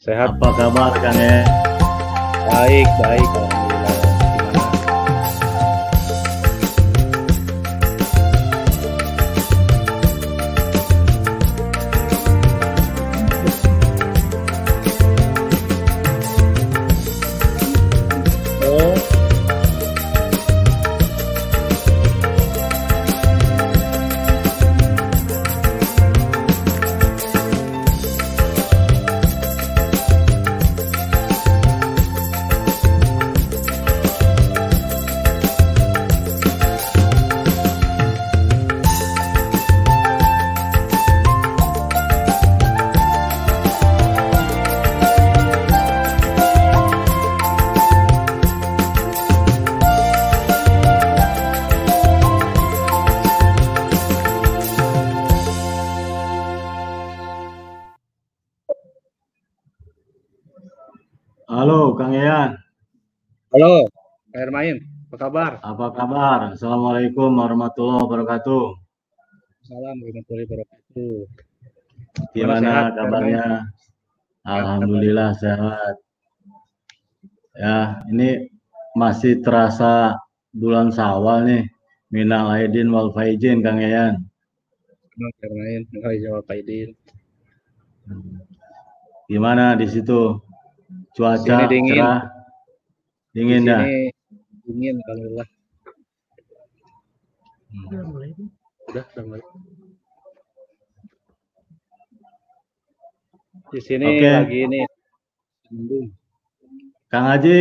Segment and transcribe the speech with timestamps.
[0.00, 0.32] Sehat?
[0.32, 1.44] Apa kabar Kang ya?
[2.48, 3.20] Baik, baik.
[3.20, 3.59] Alhamdulillah.
[65.30, 65.62] Kabar?
[65.62, 66.38] apa kabar?
[66.58, 68.66] Assalamualaikum warahmatullahi wabarakatuh.
[69.62, 71.18] Salam warahmatullahi wabarakatuh.
[72.34, 73.46] Gimana sehat, kabarnya?
[74.42, 75.94] Alhamdulillah sehat.
[77.54, 78.50] Ya, ini
[78.98, 80.18] masih terasa
[80.50, 81.62] bulan Syawal nih.
[82.10, 84.26] Minal aidin wal faizin Kang Yayan.
[86.50, 86.98] Aidin.
[89.30, 90.42] Gimana di situ?
[91.14, 92.02] Cuaca Sini dingin.
[92.02, 92.20] cerah.
[93.30, 93.82] Dingin Di dah.
[94.70, 95.48] Dingin, alhamdulillah.
[97.70, 97.86] Hmm.
[97.90, 99.42] Udah, udah mulai.
[103.70, 104.30] Di sini Oke.
[104.30, 104.80] lagi ini
[105.70, 106.10] mendung.
[107.10, 107.58] Kang Haji,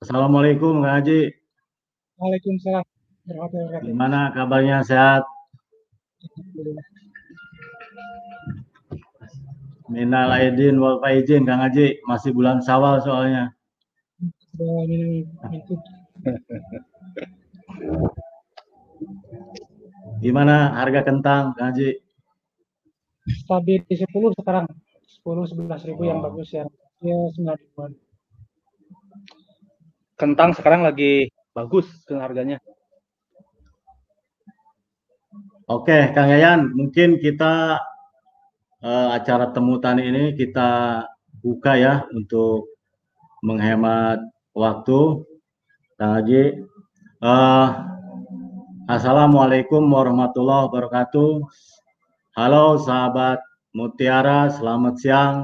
[0.00, 1.32] Assalamualaikum Kang Haji.
[2.20, 2.84] Waalaikumsalam.
[3.84, 5.24] Gimana kabarnya sehat?
[9.88, 13.56] Minal aidin wal faizin Kang Haji, masih bulan Syawal soalnya.
[14.56, 15.24] Minum
[20.22, 22.02] Gimana harga kentang Kang Haji?
[23.26, 24.70] stabil di 10 sekarang.
[25.18, 26.30] 10 11 ribu yang Oh.
[26.30, 26.62] bagus ya.
[27.02, 27.90] Ya 9 ribuan.
[30.14, 32.62] Kentang sekarang lagi bagus kan harganya.
[35.66, 37.82] Oke, Kang Yayan, mungkin kita
[38.78, 41.02] eh, acara temu tani ini kita
[41.42, 42.70] buka ya untuk
[43.42, 44.22] menghemat
[44.54, 45.26] waktu.
[45.96, 46.68] Kang Haji,
[47.24, 47.68] Eh,
[48.84, 51.40] Assalamualaikum warahmatullahi wabarakatuh.
[52.36, 53.40] Halo sahabat
[53.72, 55.36] Mutiara, selamat siang.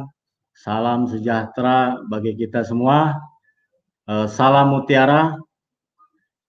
[0.52, 3.16] Salam sejahtera bagi kita semua.
[4.04, 5.40] Eh, salam Mutiara.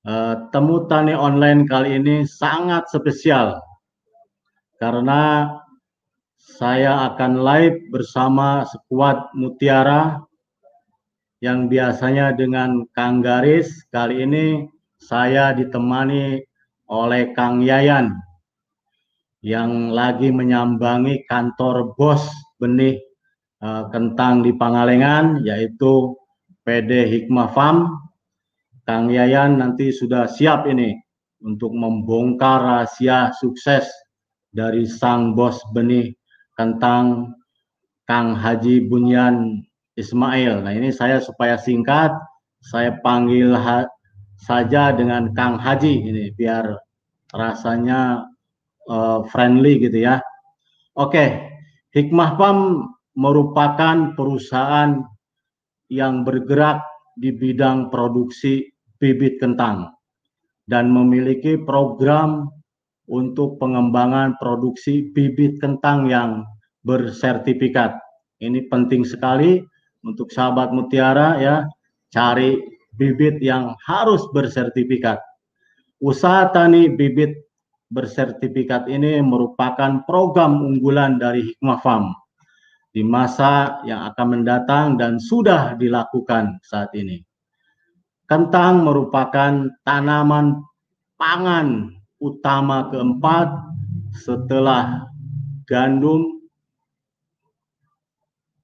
[0.03, 3.55] Eh, temu tani online kali ini sangat spesial
[4.83, 5.47] karena
[6.35, 10.19] saya akan live bersama skuad Mutiara
[11.43, 13.83] yang biasanya dengan Kang Garis.
[13.91, 14.63] Kali ini
[14.95, 16.39] saya ditemani
[16.87, 18.15] oleh Kang Yayan
[19.43, 22.23] yang lagi menyambangi kantor bos
[22.63, 22.95] benih
[23.59, 26.15] eh, kentang di Pangalengan yaitu
[26.63, 27.91] PD Hikmah Farm
[28.87, 30.95] Kang Yayan nanti sudah siap ini
[31.43, 33.83] untuk membongkar rahasia sukses
[34.47, 36.15] dari sang bos benih
[36.55, 37.35] kentang
[38.07, 39.67] Kang Haji Bunyan
[39.97, 40.65] Ismail.
[40.65, 42.11] Nah ini saya supaya singkat,
[42.63, 43.89] saya panggil ha-
[44.41, 46.75] saja dengan Kang Haji ini biar
[47.33, 48.25] rasanya
[48.89, 50.19] eh, friendly gitu ya.
[50.93, 51.53] Oke,
[51.93, 55.01] Hikmah Farm merupakan perusahaan
[55.89, 56.81] yang bergerak
[57.13, 58.65] di bidang produksi
[58.97, 59.93] bibit kentang
[60.65, 62.49] dan memiliki program
[63.05, 66.41] untuk pengembangan produksi bibit kentang yang
[66.87, 67.99] bersertifikat.
[68.41, 69.61] Ini penting sekali
[70.03, 71.55] untuk sahabat mutiara ya,
[72.11, 72.59] cari
[72.95, 75.17] bibit yang harus bersertifikat.
[76.03, 77.47] Usaha tani bibit
[77.93, 82.11] bersertifikat ini merupakan program unggulan dari Hikmah Farm
[82.93, 87.25] di masa yang akan mendatang dan sudah dilakukan saat ini.
[88.29, 90.61] Kentang merupakan tanaman
[91.17, 93.49] pangan utama keempat
[94.13, 95.09] setelah
[95.65, 96.32] gandum,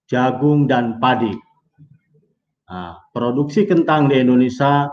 [0.10, 1.32] jagung, dan padi.
[2.70, 4.90] Nah, produksi kentang di Indonesia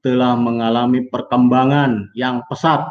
[0.00, 2.88] telah mengalami perkembangan yang pesat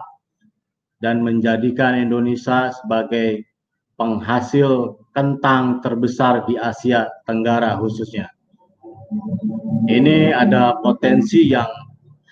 [1.02, 3.46] dan menjadikan Indonesia sebagai
[3.98, 8.30] penghasil kentang terbesar di Asia Tenggara khususnya.
[9.88, 11.70] Ini ada potensi yang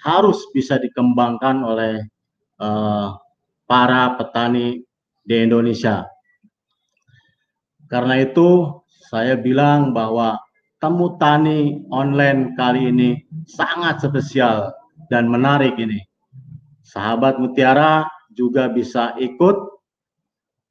[0.05, 1.95] harus bisa dikembangkan oleh
[2.61, 3.07] eh,
[3.65, 4.85] para petani
[5.25, 6.05] di Indonesia.
[7.89, 8.69] Karena itu,
[9.09, 10.41] saya bilang bahwa
[10.81, 13.09] temu tani online kali ini
[13.45, 14.73] sangat spesial
[15.09, 16.01] dan menarik ini.
[16.85, 19.57] Sahabat Mutiara juga bisa ikut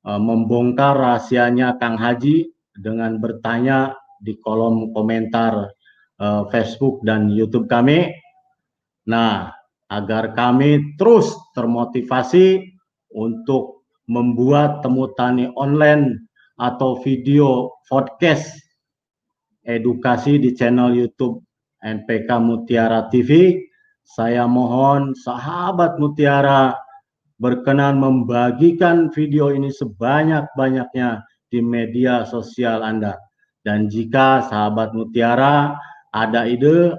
[0.07, 5.75] uh, membongkar rahasianya Kang Haji dengan bertanya di kolom komentar
[6.23, 8.11] uh, Facebook dan YouTube kami.
[9.11, 9.53] Nah,
[9.93, 12.73] agar kami terus termotivasi
[13.13, 16.24] untuk membuat temu tani online
[16.59, 18.55] atau video podcast
[19.67, 21.43] edukasi di channel YouTube
[21.83, 23.61] NPK Mutiara TV.
[24.05, 26.77] Saya mohon sahabat Mutiara
[27.41, 33.17] berkenan membagikan video ini sebanyak-banyaknya di media sosial Anda.
[33.65, 35.73] Dan jika sahabat Mutiara
[36.13, 36.95] ada ide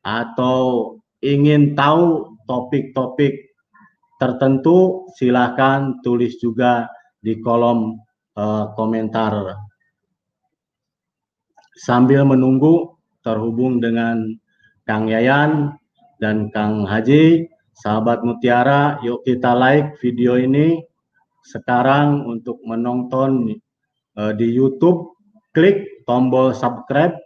[0.00, 3.52] atau ingin tahu topik-topik
[4.16, 6.88] tertentu, silakan tulis juga
[7.20, 8.00] di kolom
[8.36, 9.58] uh, komentar.
[11.80, 14.36] Sambil menunggu terhubung dengan
[14.84, 15.72] Kang Yayan
[16.20, 20.82] dan Kang Haji, sahabat Mutiara, yuk kita like video ini
[21.46, 23.56] sekarang untuk menonton
[24.20, 25.16] uh, di YouTube,
[25.56, 27.16] klik tombol subscribe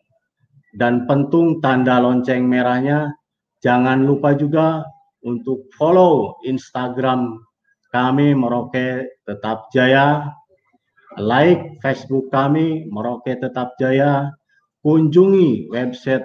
[0.79, 3.11] dan pentung tanda lonceng merahnya.
[3.65, 4.85] Jangan lupa juga
[5.25, 7.41] untuk follow Instagram
[7.89, 10.29] kami Merauke Tetap Jaya,
[11.19, 14.31] like Facebook kami Merauke Tetap Jaya,
[14.84, 16.25] kunjungi website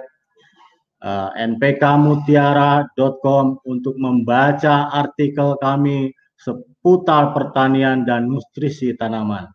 [1.04, 9.46] uh, npkmutiara.com untuk membaca artikel kami seputar pertanian dan nutrisi tanaman.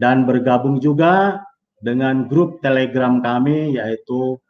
[0.00, 1.44] Dan bergabung juga
[1.80, 4.40] dengan grup Telegram kami yaitu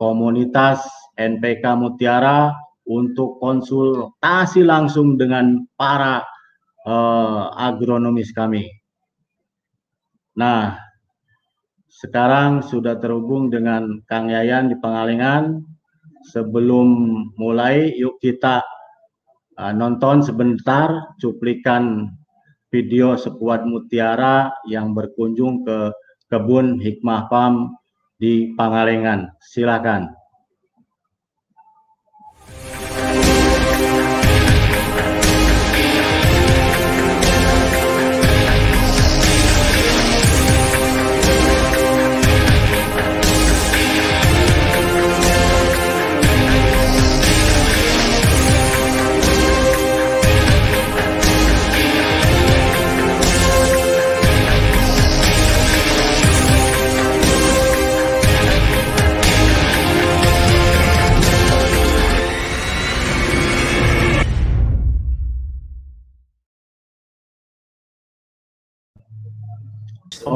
[0.00, 2.52] komunitas NPK Mutiara
[2.86, 6.22] untuk konsultasi langsung dengan para
[6.86, 8.70] uh, agronomis kami.
[10.36, 10.76] Nah,
[11.88, 15.64] sekarang sudah terhubung dengan Kang Yayan di Pengalengan.
[16.28, 16.88] Sebelum
[17.40, 18.60] mulai, yuk kita
[19.56, 22.12] uh, nonton sebentar cuplikan
[22.68, 25.94] video sekuat mutiara yang berkunjung ke
[26.28, 27.72] kebun Hikmah Farm
[28.20, 29.32] di Pangalengan.
[29.40, 30.12] Silakan.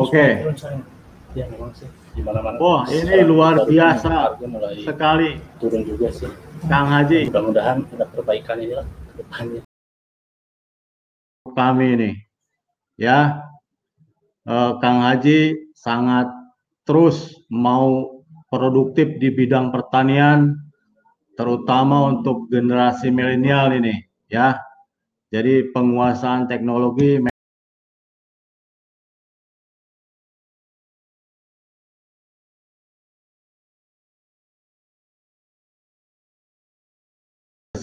[0.01, 0.27] Oke.
[1.39, 2.59] Ya memang sih di mana-mana.
[2.59, 6.27] Wah, ini luar biasa mulai sekali, turun juga sih.
[6.67, 7.31] Kang Haji.
[7.31, 9.63] Mudah-mudahan ada perbaikan ini lah ke depannya.
[11.51, 12.11] Kami ini,
[12.99, 13.47] ya,
[14.45, 16.29] eh, Kang Haji sangat
[16.83, 18.21] terus mau
[18.51, 20.59] produktif di bidang pertanian,
[21.39, 23.95] terutama untuk generasi milenial ini,
[24.27, 24.59] ya.
[25.31, 27.23] Jadi penguasaan teknologi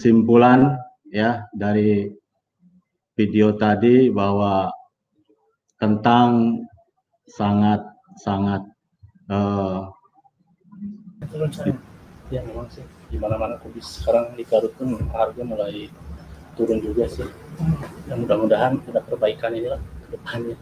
[0.08, 0.80] kesimpulan
[1.12, 2.08] ya dari
[3.12, 4.72] video tadi bahwa
[5.76, 6.64] kentang
[7.28, 7.84] sangat
[8.16, 8.64] sangat
[9.28, 9.84] uh,
[12.32, 12.80] Ya memang sih
[13.12, 15.92] di mana-mana kondisi sekarang di Garut pun harga mulai
[16.56, 17.28] turun juga sih.
[18.08, 20.56] Ya mudah-mudahan ada perbaikan ini lah ke depannya.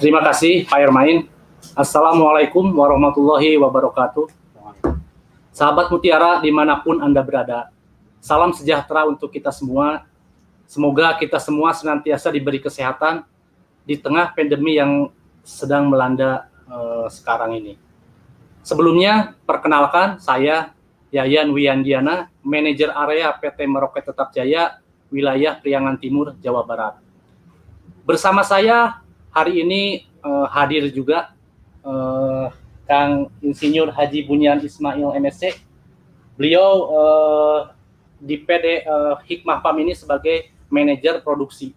[0.00, 1.28] Terima kasih Pak Ermain.
[1.76, 4.35] Assalamualaikum warahmatullahi wabarakatuh.
[5.56, 7.72] Sahabat Mutiara di mana pun Anda berada,
[8.20, 10.04] salam sejahtera untuk kita semua.
[10.68, 13.24] Semoga kita semua senantiasa diberi kesehatan
[13.88, 15.08] di tengah pandemi yang
[15.40, 17.80] sedang melanda uh, sekarang ini.
[18.60, 20.76] Sebelumnya, perkenalkan saya
[21.08, 24.76] Yayan Wiandiana, manajer area PT Merauke Tetap Jaya,
[25.08, 27.00] wilayah Priangan Timur, Jawa Barat.
[28.04, 29.00] Bersama saya
[29.32, 31.32] hari ini uh, hadir juga
[31.80, 32.52] uh,
[32.86, 35.58] Kang Insinyur Haji Bunyan Ismail MSC.
[36.38, 37.58] Beliau uh,
[38.16, 41.74] di PD uh, eh, Hikmah Farm ini sebagai manajer produksi.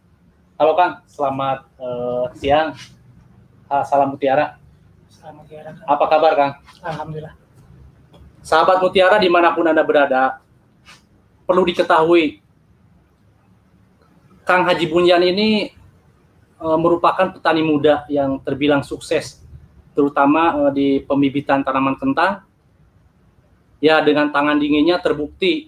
[0.55, 2.77] Halo Kang, selamat uh, siang.
[3.65, 4.61] Uh, salam Mutiara.
[5.09, 5.73] Salam Mutiara.
[5.73, 5.87] Kang.
[5.87, 6.51] Apa kabar Kang?
[6.85, 7.33] Alhamdulillah.
[8.39, 10.39] Sahabat Mutiara di mana pun Anda berada,
[11.43, 12.39] perlu diketahui
[14.47, 15.69] Kang Haji Bunyan ini
[16.57, 19.38] uh, merupakan petani muda yang terbilang sukses,
[19.99, 22.47] terutama uh, di pembibitan tanaman kentang.
[23.83, 25.67] Ya, dengan tangan dinginnya terbukti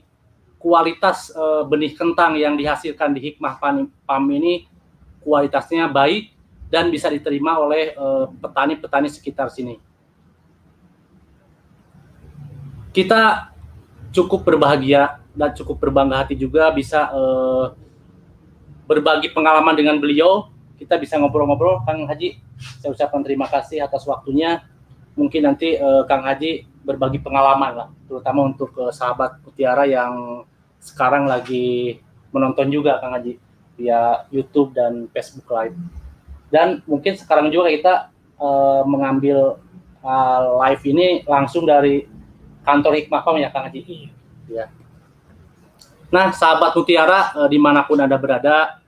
[0.56, 3.60] kualitas uh, benih kentang yang dihasilkan di Hikmah
[4.08, 4.68] PAM ini
[5.20, 6.32] kualitasnya baik
[6.72, 7.92] dan bisa diterima oleh
[8.40, 9.76] petani-petani uh, sekitar sini.
[12.96, 13.52] Kita
[14.12, 17.72] cukup berbahagia dan cukup berbangga hati juga bisa uh,
[18.88, 20.52] berbagi pengalaman dengan beliau.
[20.82, 22.42] Kita bisa ngobrol-ngobrol, Kang Haji.
[22.82, 24.66] Saya ucapkan terima kasih atas waktunya.
[25.14, 30.42] Mungkin nanti uh, Kang Haji berbagi pengalaman lah, terutama untuk uh, sahabat Mutiara yang
[30.82, 32.02] sekarang lagi
[32.34, 33.38] menonton juga Kang Haji
[33.78, 35.78] via YouTube dan Facebook Live.
[36.50, 37.94] Dan mungkin sekarang juga kita
[38.42, 39.62] uh, mengambil
[40.02, 42.10] uh, live ini langsung dari
[42.66, 43.82] kantor Hikmah Pam ya Kang Haji.
[43.86, 44.10] Iya.
[44.50, 44.66] Ya.
[46.10, 48.81] Nah, sahabat Mutiara uh, di mana pun anda berada,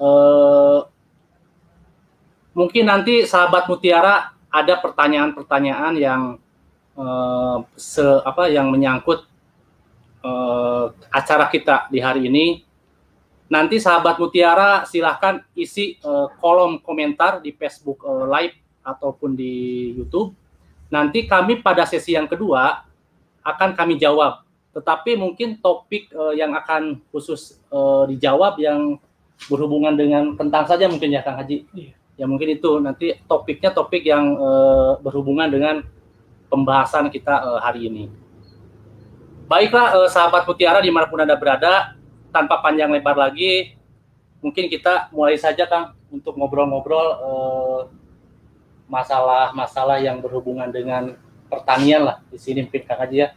[0.00, 0.88] uh,
[2.56, 6.22] mungkin nanti sahabat Mutiara ada pertanyaan-pertanyaan yang
[6.96, 9.28] uh, se apa yang menyangkut
[10.24, 12.64] uh, acara kita di hari ini.
[13.52, 20.40] Nanti sahabat Mutiara silahkan isi uh, kolom komentar di Facebook uh, Live ataupun di YouTube
[20.90, 22.82] Nanti kami pada sesi yang kedua
[23.46, 24.42] akan kami jawab.
[24.74, 28.98] Tetapi mungkin topik uh, yang akan khusus uh, dijawab yang
[29.48, 31.64] berhubungan dengan tentang saja mungkin ya Kang Haji.
[31.72, 31.92] Iya.
[32.20, 35.80] Ya mungkin itu nanti topiknya topik yang uh, berhubungan dengan
[36.52, 38.12] pembahasan kita uh, hari ini.
[39.48, 41.96] Baiklah uh, sahabat Mutiara di mana pun anda berada,
[42.28, 43.72] tanpa panjang lebar lagi,
[44.44, 47.80] mungkin kita mulai saja Kang untuk ngobrol-ngobrol uh,
[48.90, 51.14] masalah-masalah yang berhubungan dengan
[51.48, 53.28] pertanian lah di sini mungkin Kang Haji ya.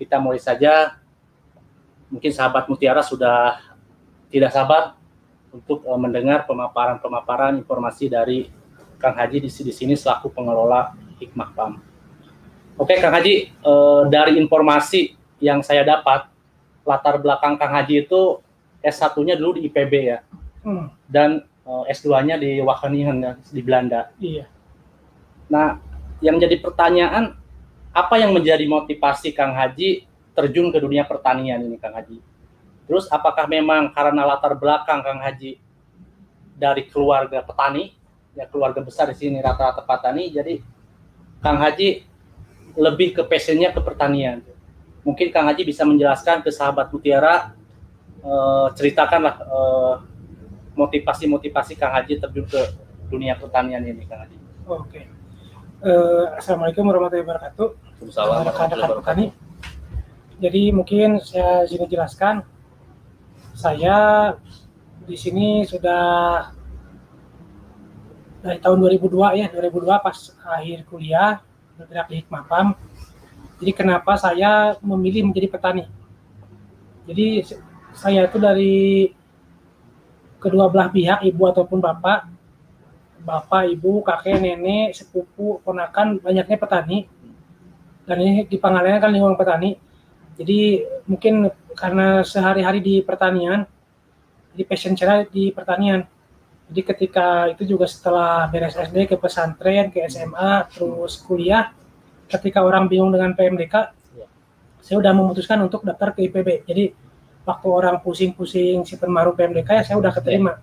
[0.00, 0.96] Kita mulai saja.
[2.08, 3.60] Mungkin sahabat Mutiara sudah
[4.32, 4.96] tidak sabar
[5.50, 8.50] untuk uh, mendengar pemaparan-pemaparan informasi dari
[9.00, 11.72] Kang Haji di, di sini selaku pengelola Hikmah PAM.
[12.80, 16.30] Oke Kang Haji, uh, dari informasi yang saya dapat,
[16.86, 18.40] latar belakang Kang Haji itu
[18.80, 20.18] S1-nya dulu di IPB ya.
[20.64, 20.88] Hmm.
[21.04, 24.12] Dan uh, S2-nya di Wageningen ya, di Belanda.
[24.20, 24.60] Iya
[25.50, 25.82] Nah,
[26.22, 27.34] yang jadi pertanyaan,
[27.90, 32.22] apa yang menjadi motivasi Kang Haji terjun ke dunia pertanian ini, Kang Haji?
[32.90, 35.62] Terus apakah memang karena latar belakang Kang Haji
[36.58, 37.94] dari keluarga petani,
[38.34, 40.58] ya keluarga besar di sini rata-rata petani, jadi
[41.38, 42.02] Kang Haji
[42.74, 44.42] lebih ke passionnya ke pertanian.
[45.06, 47.54] Mungkin Kang Haji bisa menjelaskan ke sahabat Mutiara,
[48.26, 49.94] eh, ceritakanlah eh,
[50.74, 52.74] motivasi-motivasi Kang Haji terjun ke
[53.06, 54.34] dunia pertanian ini, Kang Haji.
[54.66, 54.82] Oke.
[54.90, 55.04] Okay.
[55.80, 57.68] Uh, Assalamualaikum warahmatullahi wabarakatuh.
[58.02, 59.30] Assalamualaikum warahmatullahi
[60.42, 62.44] Jadi mungkin saya sini jelaskan,
[63.60, 63.96] saya
[65.04, 66.48] di sini sudah
[68.40, 70.16] dari tahun 2002 ya, 2002 pas
[70.56, 71.44] akhir kuliah
[71.76, 72.66] bergerak di Hikmah PAM.
[73.60, 75.84] Jadi kenapa saya memilih menjadi petani?
[77.04, 77.44] Jadi
[77.92, 79.12] saya itu dari
[80.40, 82.32] kedua belah pihak, ibu ataupun bapak,
[83.20, 87.04] bapak, ibu, kakek, nenek, sepupu, ponakan banyaknya petani.
[88.08, 89.76] Dan ini di Pangalengan kan lingkungan petani.
[90.40, 93.66] Jadi mungkin karena sehari-hari di pertanian,
[94.54, 96.06] di passion saya di pertanian.
[96.70, 101.74] Jadi ketika itu juga setelah beres SD ke pesantren, ke SMA, terus kuliah,
[102.30, 103.90] ketika orang bingung dengan PMDK,
[104.80, 106.64] saya udah memutuskan untuk daftar ke IPB.
[106.66, 106.84] Jadi
[107.44, 110.60] waktu orang pusing-pusing si penmaru PMDK ya saya udah keterima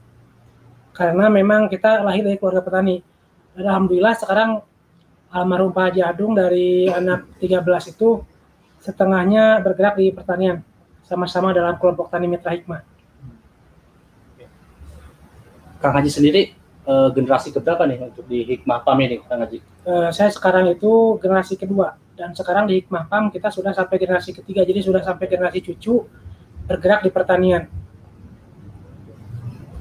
[0.93, 3.01] karena memang kita lahir dari keluarga petani.
[3.53, 4.51] Alhamdulillah sekarang
[5.29, 8.21] almarhum Pak Haji Adung dari anak 13 itu
[8.81, 10.61] setengahnya bergerak di pertanian
[11.07, 12.83] sama-sama dalam kelompok tani mitra hikmah.
[15.79, 16.41] Kang Haji sendiri
[16.83, 19.61] uh, generasi keberapa nih untuk di Hikmah PAM ini, Kang Haji?
[19.85, 24.33] Uh, saya sekarang itu generasi kedua dan sekarang di Hikmah PAM kita sudah sampai generasi
[24.33, 26.01] ketiga, jadi sudah sampai generasi cucu
[26.65, 27.69] bergerak di pertanian.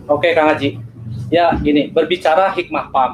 [0.06, 0.86] Oke, Kang Haji
[1.26, 3.12] ya gini berbicara hikmah PAM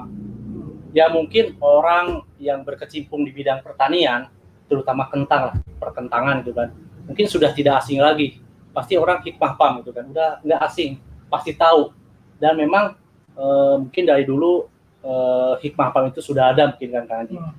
[0.92, 4.28] ya mungkin orang yang berkecimpung di bidang pertanian
[4.68, 6.68] terutama kentang lah perkentangan gitu kan
[7.12, 8.40] mungkin sudah tidak asing lagi
[8.72, 10.96] pasti orang hikmah PAM gitu kan udah nggak asing
[11.28, 11.92] pasti tahu
[12.40, 12.96] dan memang
[13.36, 13.44] e,
[13.84, 14.64] mungkin dari dulu
[15.04, 15.12] e,
[15.60, 17.54] hikmah PAM itu sudah ada mungkin kan Kang Haji hmm.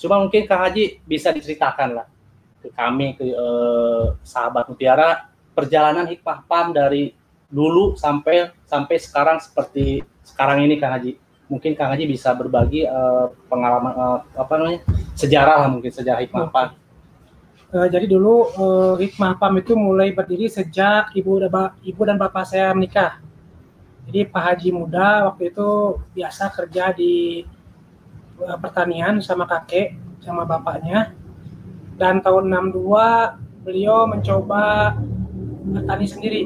[0.00, 2.06] cuma mungkin Kang Haji bisa diceritakan lah
[2.64, 3.46] ke kami ke e,
[4.24, 7.12] sahabat Mutiara perjalanan hikmah PAM dari
[7.54, 11.14] dulu sampai sampai sekarang seperti sekarang ini Kang Haji.
[11.46, 14.80] Mungkin Kang Haji bisa berbagi uh, pengalaman uh, apa namanya
[15.14, 16.68] sejarah lah mungkin sejarah Hikmah PAM.
[17.74, 22.46] Uh, jadi dulu uh, Hikmah PAM itu mulai berdiri sejak ibu dan ibu dan bapak
[22.46, 23.18] saya menikah.
[24.06, 27.40] Jadi Pak Haji muda waktu itu biasa kerja di
[28.36, 31.16] eh, pertanian sama kakek sama bapaknya.
[31.96, 34.94] Dan tahun 62 beliau mencoba
[35.64, 36.42] bertani sendiri.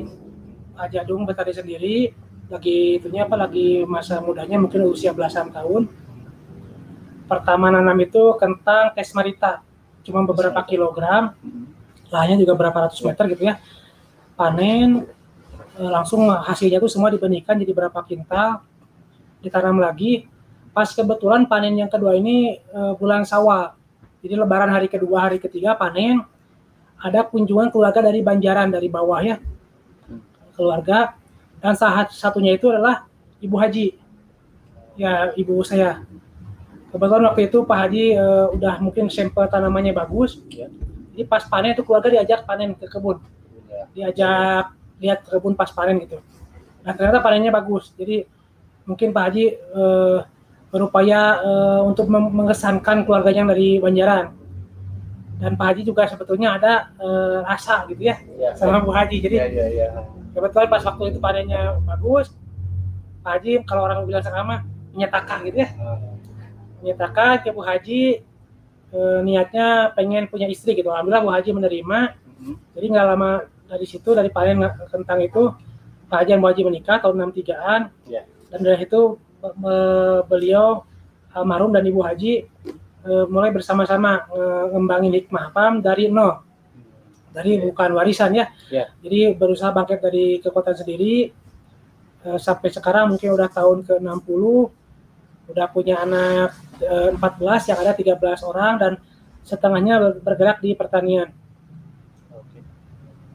[0.78, 2.14] Pak Jadung bertani sendiri,
[2.46, 5.90] lagi itunya apa lagi masa mudanya mungkin usia belasan tahun.
[7.26, 9.66] Pertama nanam itu kentang kesmarita,
[10.08, 11.36] cuma beberapa kilogram,
[12.08, 13.60] lahannya juga berapa ratus meter gitu ya.
[14.32, 15.04] Panen
[15.76, 18.64] eh, langsung hasilnya tuh semua dibenihkan jadi berapa kintal,
[19.44, 20.24] ditanam lagi.
[20.72, 23.76] Pas kebetulan panen yang kedua ini eh, bulan Sawal.
[24.24, 26.24] Jadi lebaran hari kedua, hari ketiga panen
[26.98, 29.36] ada kunjungan keluarga dari Banjaran dari bawah ya.
[30.56, 31.14] Keluarga
[31.62, 33.06] dan saat satunya itu adalah
[33.38, 33.88] Ibu Haji.
[34.98, 36.02] Ya, ibu saya.
[36.88, 40.40] Kebetulan waktu itu Pak Haji eh, udah mungkin sampel tanamannya bagus.
[40.48, 40.72] Ya.
[41.12, 43.18] Jadi pas panen itu keluarga diajak panen ke kebun
[43.68, 43.84] Ya.
[43.92, 46.18] diajak lihat kebun pas panen gitu.
[46.82, 47.92] Nah ternyata panennya bagus.
[47.92, 48.24] Jadi
[48.84, 50.18] mungkin Pak Haji eh,
[50.68, 54.32] berupaya eh, untuk mengesankan keluarganya dari Banjaran.
[55.38, 58.56] Dan Pak Haji juga sebetulnya ada eh, rasa gitu ya Ya.
[58.56, 59.20] sama Bu Haji.
[59.20, 59.88] Jadi Ya, ya, ya.
[60.32, 62.32] kebetulan pas waktu itu panennya bagus,
[63.20, 64.60] Pak Haji kalau orang bilang sekarang mah
[64.94, 65.98] menyatakan gitu ya, Ah,
[66.80, 68.22] menyatakan ke Bu Haji
[68.88, 70.88] eh, niatnya pengen punya istri gitu.
[70.88, 71.98] Alhamdulillah Bu Haji menerima.
[72.38, 72.54] mhm.
[72.76, 73.30] Jadi nggak lama
[73.68, 75.52] dari situ dari panen kentang itu
[76.08, 77.80] Pak Haji dan Bu Haji menikah tahun 63-an.
[78.08, 78.22] Ya.
[78.48, 80.82] Dan dari itu be- be- beliau
[81.36, 82.32] almarhum dan Ibu Haji
[83.04, 86.40] eh, mulai bersama-sama eh, ngembangin hikmah PAM dari nol.
[87.28, 88.48] Dari bukan warisan ya.
[88.72, 88.88] Ya.
[89.04, 91.28] Jadi berusaha bangkit dari kekuatan sendiri
[92.24, 94.42] eh, sampai sekarang mungkin udah tahun ke-60
[95.48, 97.18] udah punya anak eh, 14
[97.66, 98.14] yang ada 13
[98.44, 98.92] orang dan
[99.42, 101.32] setengahnya ber- bergerak di pertanian.
[102.30, 102.60] Oke.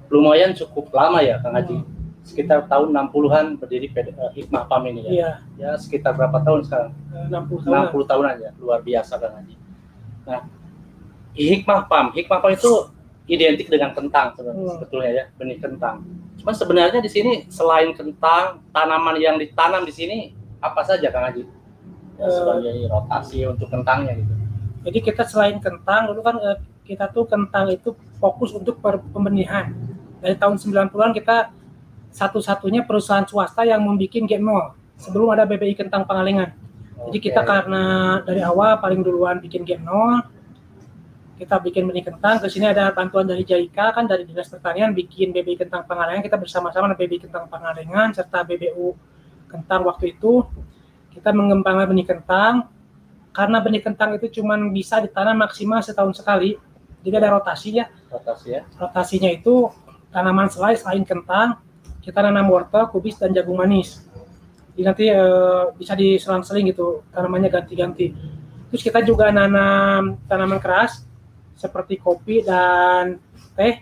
[0.07, 1.81] Lumayan cukup lama ya Kang Haji.
[2.23, 5.11] Sekitar tahun 60-an berdiri PD, eh, Hikmah PAM ini ya.
[5.11, 6.91] Iya, Ya sekitar berapa tahun sekarang?
[7.11, 7.73] eh, 60 tahun.
[7.89, 8.47] 60 tahun aja.
[8.55, 9.55] Luar biasa Kang Haji.
[10.23, 10.41] Nah,
[11.33, 12.71] Hikmah PAM, Hikmah PAM itu
[13.25, 14.73] identik dengan kentang sebenarnya, Hmm.
[14.77, 16.05] sebetulnya ya, benih kentang.
[16.37, 20.17] Cuman sebenarnya di sini selain kentang, tanaman yang ditanam di sini
[20.59, 21.43] apa saja Kang Haji?
[22.13, 22.33] Ya, Eh.
[22.33, 24.33] sebagai rotasi untuk kentangnya gitu.
[24.83, 28.77] Jadi kita selain kentang, dulu kan eh, kita tuh kentang itu fokus untuk
[29.15, 29.71] pembenihan.
[30.19, 31.51] Dari tahun 90-an kita
[32.13, 36.53] satu-satunya perusahaan swasta yang membuat G0 sebelum ada BBI Kentang Pangalengan.
[37.09, 39.89] Jadi kita karena dari awal paling duluan bikin G0,
[41.35, 42.39] kita bikin benih kentang.
[42.39, 46.23] Ke sini ada bantuan dari JIKA kan dari Dinas Pertanian bikin BBI Kentang Pangalengan.
[46.23, 48.95] Kita bersama-sama BBI Kentang Pangalengan serta BBU
[49.49, 50.45] Kentang waktu itu
[51.13, 52.67] kita mengembangkan benih kentang
[53.33, 56.57] karena benih kentang itu cuma bisa ditanam maksimal setahun sekali.
[57.03, 57.89] Jadi ada rotasi ya.
[58.07, 58.61] rotasi ya.
[58.77, 59.67] Rotasinya itu
[60.13, 61.57] tanaman selai selain kentang,
[62.05, 64.05] kita nanam wortel, kubis dan jagung manis.
[64.73, 68.13] Jadi nanti eh, bisa diselang-seling gitu, tanamannya ganti-ganti.
[68.69, 71.05] Terus kita juga nanam tanaman keras
[71.57, 73.17] seperti kopi dan
[73.57, 73.81] teh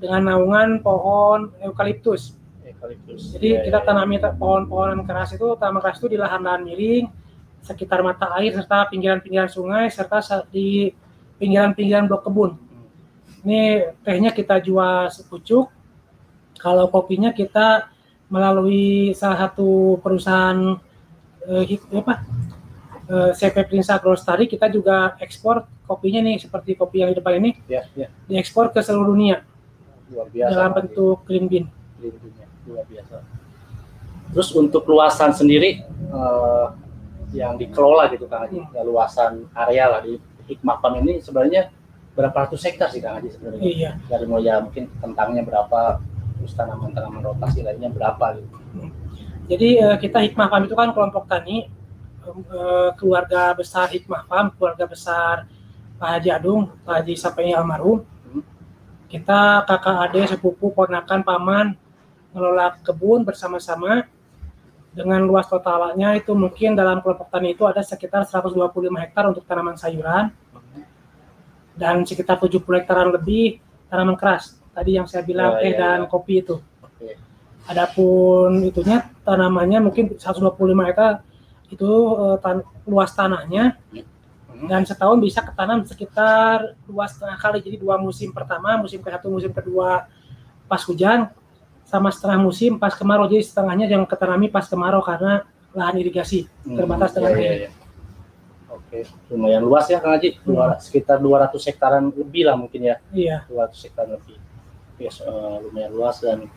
[0.00, 2.34] dengan naungan pohon eukaliptus.
[2.82, 3.22] Eukaliptus.
[3.32, 3.86] Jadi Ya, kita ya, ya.
[3.86, 7.06] tanami ta- pohon-pohon keras itu, tanaman keras itu di lahan-lahan miring,
[7.62, 10.18] sekitar mata air serta pinggiran-pinggiran sungai serta
[10.50, 10.90] di
[11.38, 12.50] pinggiran-pinggiran blok kebun.
[13.42, 13.62] Ini
[14.02, 15.70] tehnya kita jual sepucuk.
[16.58, 17.86] Kalau kopinya kita
[18.26, 20.78] melalui salah satu perusahaan
[21.44, 22.22] eh, apa?
[23.10, 27.50] eh, CP Prinsa Grostari kita juga ekspor kopinya nih seperti kopi yang di depan ini
[27.66, 28.06] Ya, ya.
[28.24, 29.42] diekspor ke seluruh dunia
[30.08, 30.48] Luar biasa.
[30.48, 30.86] dalam Kang Haji.
[30.86, 31.64] bentuk green bean.
[32.68, 33.16] Luar biasa.
[34.32, 36.66] Terus untuk luasan sendiri eh,
[37.32, 38.76] yang dikelola gitu Kang Haji, Hmm.
[38.76, 41.72] ya, luasan area lah di Hikmah PAM ini sebenarnya
[42.12, 43.62] berapa ratus hektar sih Kang Haji sebenarnya?
[43.64, 43.90] Iya.
[44.08, 46.00] Dari mulai ya mungkin kentangnya berapa,
[46.40, 48.56] terus tanaman-tanaman rotasi lainnya berapa gitu.
[49.48, 51.68] Jadi eh, kita Hikmah Farm itu kan kelompok tani
[52.24, 55.48] eh, keluarga besar Hikmah Farm, keluarga besar
[55.96, 58.04] Pak Haji Adung, Pak Haji Sapeni almarhum.
[58.28, 58.44] Hmm.
[59.08, 61.66] Kita kakak adik sepupu ponakan paman
[62.32, 64.08] ngelola kebun bersama-sama
[64.92, 68.52] dengan luas totalnya itu mungkin dalam kelompok tani itu ada sekitar 125
[69.00, 70.28] hektar untuk tanaman sayuran
[71.72, 73.56] dan sekitar 70 hektaran lebih
[73.88, 74.60] tanaman keras.
[74.72, 76.08] Tadi yang saya bilang Ya, teh ya, dan ya.
[76.08, 76.60] kopi itu.
[76.84, 77.16] Oke.
[77.68, 81.24] Adapun itunya tanamannya mungkin 125 hektar
[81.72, 81.88] itu
[82.20, 83.76] eh, tan- luas tanahnya
[84.52, 84.68] Hmm.
[84.68, 89.26] dan setahun bisa ketanam sekitar dua setengah kali jadi dua musim pertama musim ke satu
[89.26, 90.04] musim kedua
[90.68, 91.32] pas hujan
[91.92, 95.44] sama setengah musim pas kemarau jadi setengahnya yang ketanami pas kemarau karena
[95.76, 97.60] lahan irigasi Hmm, terbatas iya, dengan iya, air.
[97.60, 97.70] iya.
[98.72, 100.72] Oke, lumayan luas ya Kang Haji, Hmm.
[100.80, 102.96] Sekitar 200 hektaran lebih lah mungkin ya.
[103.12, 103.44] Iya.
[103.44, 104.40] 200 hektar lebih.
[104.96, 105.28] Yes, eh,
[105.60, 106.48] lumayan luas dan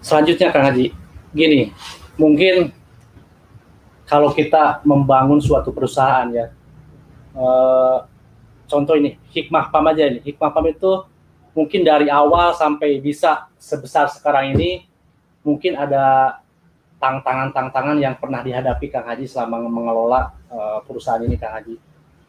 [0.00, 0.92] selanjutnya Kang Haji,
[1.32, 1.72] gini,
[2.16, 2.72] mungkin
[4.04, 6.52] kalau kita membangun suatu perusahaan ya,
[7.32, 7.98] eh,
[8.66, 10.92] contoh ini hikmah pam aja ini, hikmah pam itu
[11.58, 14.86] mungkin dari awal sampai bisa sebesar sekarang ini
[15.42, 16.38] mungkin ada
[17.02, 21.74] tantangan-tantangan yang pernah dihadapi Kang Haji selama mengelola uh, perusahaan ini Kang Haji.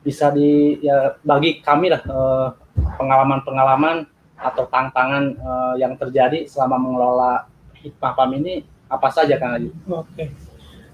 [0.01, 2.57] Bisa di ya bagi kami lah uh,
[2.97, 7.45] pengalaman-pengalaman atau tantangan uh, yang terjadi selama mengelola
[7.85, 9.69] hikmah PAM ini apa saja Kang Haji?
[9.93, 10.25] Oke.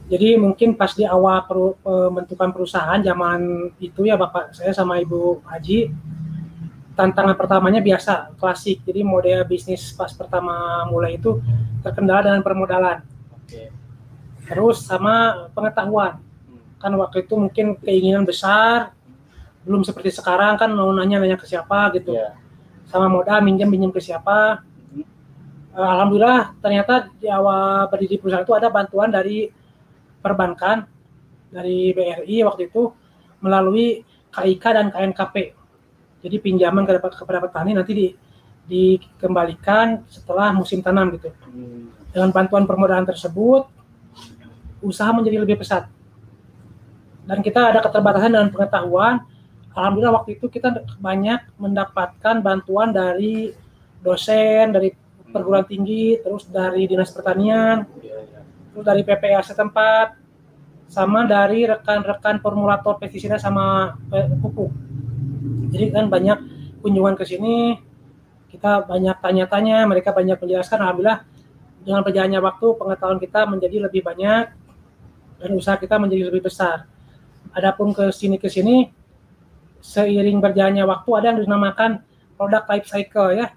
[0.06, 5.40] Jadi mungkin pas di awal per, pembentukan perusahaan zaman itu ya Bapak saya sama Ibu
[5.48, 5.88] Haji
[6.96, 8.82] tantangan pertamanya biasa klasik.
[8.88, 11.44] Jadi model bisnis pas pertama mulai itu
[11.84, 13.04] terkendala dengan permodalan.
[14.48, 16.24] Terus sama pengetahuan.
[16.80, 18.96] Kan waktu itu mungkin keinginan besar
[19.66, 22.16] belum seperti sekarang kan mau nanya nanya ke siapa gitu.
[22.16, 22.38] Yeah.
[22.86, 24.62] sama modal minjem minjem ke siapa?
[25.74, 29.50] Uh, alhamdulillah ternyata di awal berdiri perusahaan itu ada bantuan dari
[30.22, 30.86] perbankan
[31.50, 32.94] dari BRI waktu itu
[33.42, 35.65] melalui KIK dan KNKP
[36.26, 38.08] jadi pinjaman kepada petani nanti di,
[38.66, 42.10] dikembalikan setelah musim tanam gitu hmm.
[42.10, 43.70] dengan bantuan permodalan tersebut
[44.86, 45.90] usaha menjadi lebih pesat.
[47.26, 49.26] Dan kita ada keterbatasan dengan pengetahuan.
[49.74, 53.52] Alhamdulillah waktu itu kita banyak mendapatkan bantuan dari
[54.00, 54.94] dosen, dari
[55.34, 57.84] perguruan tinggi, terus dari dinas pertanian,
[58.72, 60.16] terus dari PPA setempat,
[60.88, 63.98] sama dari rekan-rekan formulator pestisida sama
[64.40, 64.72] pupuk.
[65.74, 66.38] Jadi kan banyak
[66.82, 67.78] kunjungan ke sini,
[68.50, 70.80] kita banyak tanya-tanya, mereka banyak menjelaskan.
[70.80, 71.20] Alhamdulillah
[71.86, 74.46] dengan berjalannya waktu pengetahuan kita menjadi lebih banyak
[75.38, 76.90] dan usaha kita menjadi lebih besar.
[77.54, 78.90] Adapun ke sini ke sini
[79.86, 82.02] seiring berjalannya waktu ada yang dinamakan
[82.34, 83.54] produk life cycle ya.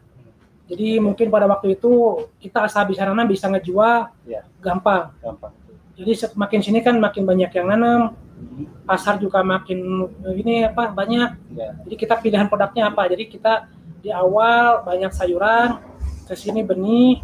[0.69, 4.45] Jadi mungkin pada waktu itu kita asal bisa bisa ngejual ya.
[4.61, 5.09] gampang.
[5.25, 5.68] Gampang.
[5.99, 8.87] Jadi semakin sini kan makin banyak yang nanam, hmm.
[8.87, 10.07] pasar juga makin
[10.39, 11.59] ini apa banyak.
[11.59, 11.75] Ya.
[11.83, 13.11] Jadi kita pilihan produknya apa.
[13.11, 13.67] Jadi kita
[13.99, 15.83] di awal banyak sayuran,
[16.31, 17.19] ke sini benih,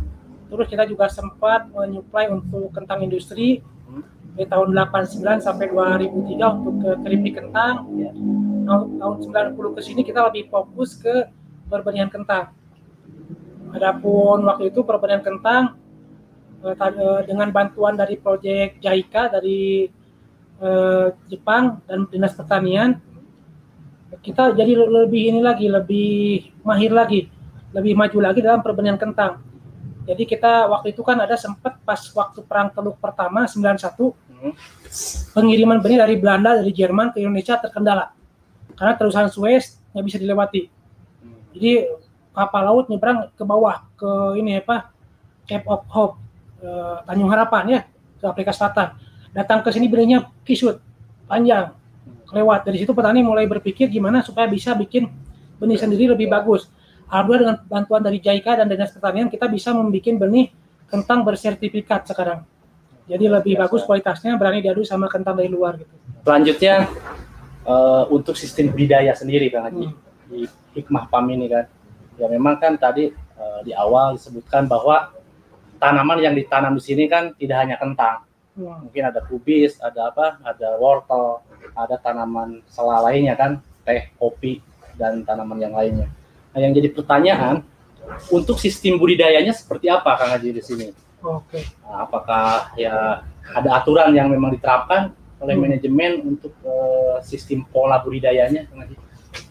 [0.50, 3.62] terus kita juga sempat menyuplai untuk kentang industri
[4.34, 7.86] dari tahun 89 sampai 2003 untuk ke keripik kentang.
[7.94, 8.10] Ya.
[8.66, 11.30] Tahun 90 ke sini kita lebih fokus ke
[11.70, 12.50] perbenihan kentang.
[13.70, 15.78] Adapun waktu itu perbenihan kentang
[17.28, 19.84] dengan bantuan dari proyek JICA dari
[20.64, 22.96] eh, Jepang dan Dinas Pertanian
[24.24, 27.26] kita jadi lebih ini lagi, lebih mahir lagi,
[27.74, 29.42] lebih maju lagi dalam perbenihan kentang.
[30.04, 34.12] Jadi kita waktu itu kan ada sempat pas waktu perang Teluk pertama 91
[35.32, 38.12] pengiriman benih dari Belanda dari Jerman ke Indonesia terkendala
[38.76, 40.68] karena terusan Suez nggak bisa dilewati.
[41.56, 41.88] Jadi
[42.36, 44.92] kapal laut nyebrang ke bawah ke ini apa
[45.48, 46.23] Cape of Hope
[46.64, 47.80] eh, Tanjung Harapan ya
[48.18, 48.96] ke Afrika Selatan.
[49.36, 50.80] Datang ke sini benihnya kisut
[51.28, 51.76] panjang
[52.30, 52.64] kelewat.
[52.64, 55.12] Dari situ petani mulai berpikir gimana supaya bisa bikin
[55.60, 56.66] benih sendiri lebih bagus.
[57.12, 60.50] Alhamdulillah dengan bantuan dari JICA dan Dinas Pertanian kita bisa membuat benih
[60.88, 62.42] kentang bersertifikat sekarang.
[63.04, 65.92] Jadi lebih bagus kualitasnya berani diadu sama kentang dari luar gitu.
[66.24, 66.88] Selanjutnya
[67.68, 69.96] uh, untuk sistem budidaya sendiri Kang Haji hmm.
[70.32, 70.40] di
[70.80, 71.68] hikmah PAM ini kan.
[72.16, 75.12] Ya memang kan tadi uh, di awal disebutkan bahwa
[75.84, 78.24] tanaman yang ditanam di sini kan tidak hanya kentang.
[78.56, 78.88] Hmm.
[78.88, 80.40] Mungkin ada kubis, ada apa?
[80.40, 81.44] Ada wortel,
[81.76, 84.64] ada tanaman sela lainnya kan, teh, kopi
[84.96, 86.08] dan tanaman yang lainnya.
[86.54, 87.66] Nah, yang jadi pertanyaan
[88.30, 90.86] untuk sistem budidayanya seperti apa Kang Haji di sini?
[91.20, 91.60] Oke.
[91.60, 91.64] Okay.
[91.82, 95.62] Nah, apakah ya ada aturan yang memang diterapkan oleh hmm.
[95.66, 98.70] manajemen untuk uh, sistem pola budidayanya?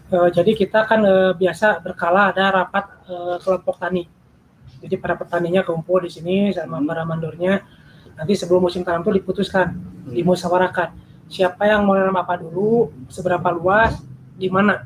[0.08, 4.08] Uh, jadi kita kan uh, biasa berkala ada rapat uh, kelompok tani.
[4.84, 6.86] Jadi para petaninya kumpul di sini sama hmm.
[6.86, 7.64] para mandornya.
[8.14, 10.12] Nanti sebelum musim tanam itu diputuskan, hmm.
[10.12, 10.88] dimusyawarahkan
[11.32, 13.96] siapa yang mau nanam apa dulu, seberapa luas,
[14.36, 14.84] di mana.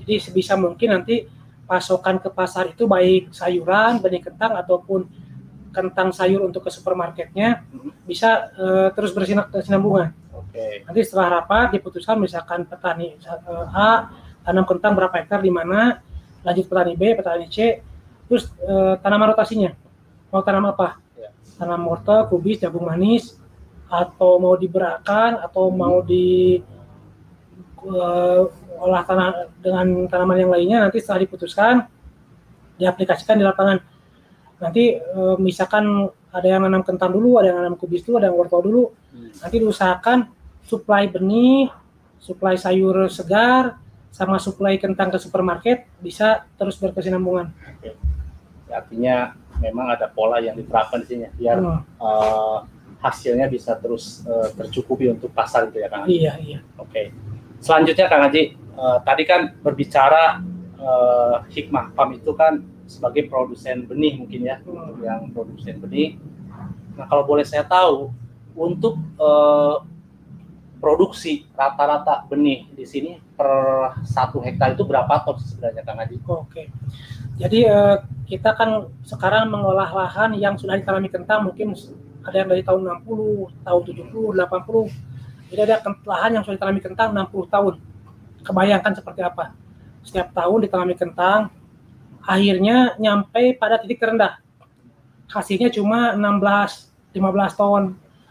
[0.00, 1.28] Jadi sebisa mungkin nanti
[1.68, 5.04] pasokan ke pasar itu baik sayuran, benih kentang ataupun
[5.74, 8.08] kentang sayur untuk ke supermarketnya hmm.
[8.08, 10.16] bisa uh, terus bersinambungan.
[10.32, 10.56] Oke.
[10.56, 10.72] Okay.
[10.88, 14.08] Nanti setelah rapat diputuskan misalkan petani uh, A
[14.46, 16.00] tanam kentang berapa hektar di mana,
[16.46, 17.82] lanjut petani B, petani C,
[18.26, 19.70] terus uh, tanaman rotasinya.
[20.30, 20.98] Mau tanam apa?
[21.14, 21.30] Ya.
[21.56, 23.38] Tanam wortel, kubis, jagung manis,
[23.86, 26.60] atau mau diberakan, atau mau di
[27.86, 28.42] uh,
[28.76, 29.28] olah tanah
[29.62, 31.88] dengan tanaman yang lainnya nanti setelah diputuskan
[32.76, 33.80] diaplikasikan di lapangan
[34.60, 38.36] nanti e, misalkan ada yang nanam kentang dulu, ada yang nanam kubis dulu, ada yang
[38.36, 38.84] wortel dulu.
[39.12, 39.32] Hmm.
[39.40, 40.18] Nanti diusahakan
[40.68, 41.72] suplai benih,
[42.20, 47.52] suplai sayur segar, sama suplai kentang ke supermarket bisa terus berkesinambungan.
[47.52, 47.92] Oke.
[48.66, 49.16] Ya, artinya
[49.56, 52.58] memang ada pola yang diterapkan di sini biar Hmm, eh,
[52.98, 56.12] hasilnya bisa terus eh, tercukupi untuk pasar itu ya Kang Haji.
[56.16, 57.12] iya iya Oke.
[57.58, 60.40] Selanjutnya Kang Haji, eh, tadi kan berbicara
[60.76, 64.96] eh, hikmah PAM itu kan sebagai produsen benih mungkin ya, Hmm.
[65.00, 66.16] yang produsen benih.
[66.94, 68.12] Nah kalau boleh saya tahu,
[68.52, 69.74] untuk eh,
[70.76, 73.48] produksi rata-rata benih di sini per
[74.04, 76.16] satu hektar itu berapa ton sebenarnya Kang Haji?
[76.24, 76.62] Oke.
[77.36, 77.96] Jadi eh,
[78.28, 81.76] kita kan sekarang mengolah lahan yang sudah ditanami kentang mungkin
[82.26, 85.52] ada yang dari tahun 60, tahun 70, 80.
[85.52, 87.74] Jadi ada lahan yang sudah ditanami kentang 60 tahun.
[88.42, 89.54] Kebayangkan seperti apa?
[90.02, 91.50] Setiap tahun ditanami kentang,
[92.22, 94.42] akhirnya nyampe pada titik terendah.
[95.30, 97.82] Hasilnya cuma 16, 15 ton,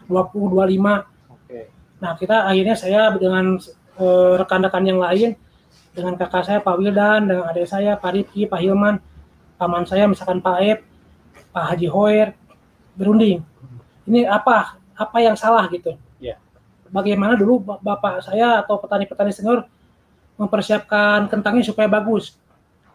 [0.08, 1.15] 20, 25.
[1.96, 3.56] Nah, kita akhirnya saya dengan
[3.96, 5.32] eh, rekan-rekan yang lain,
[5.96, 9.00] dengan kakak saya Pak Wildan, dengan adik saya Pak Rifki, Pak Hilman,
[9.56, 10.78] paman saya misalkan Pak Ep,
[11.56, 12.28] Pak Haji Hoer,
[12.92, 13.40] berunding.
[14.04, 14.76] Ini apa?
[14.92, 15.96] Apa yang salah gitu?
[16.20, 16.36] Iya.
[16.92, 19.64] Bagaimana dulu ba- bapak saya atau petani-petani senior
[20.36, 22.36] mempersiapkan kentangnya supaya bagus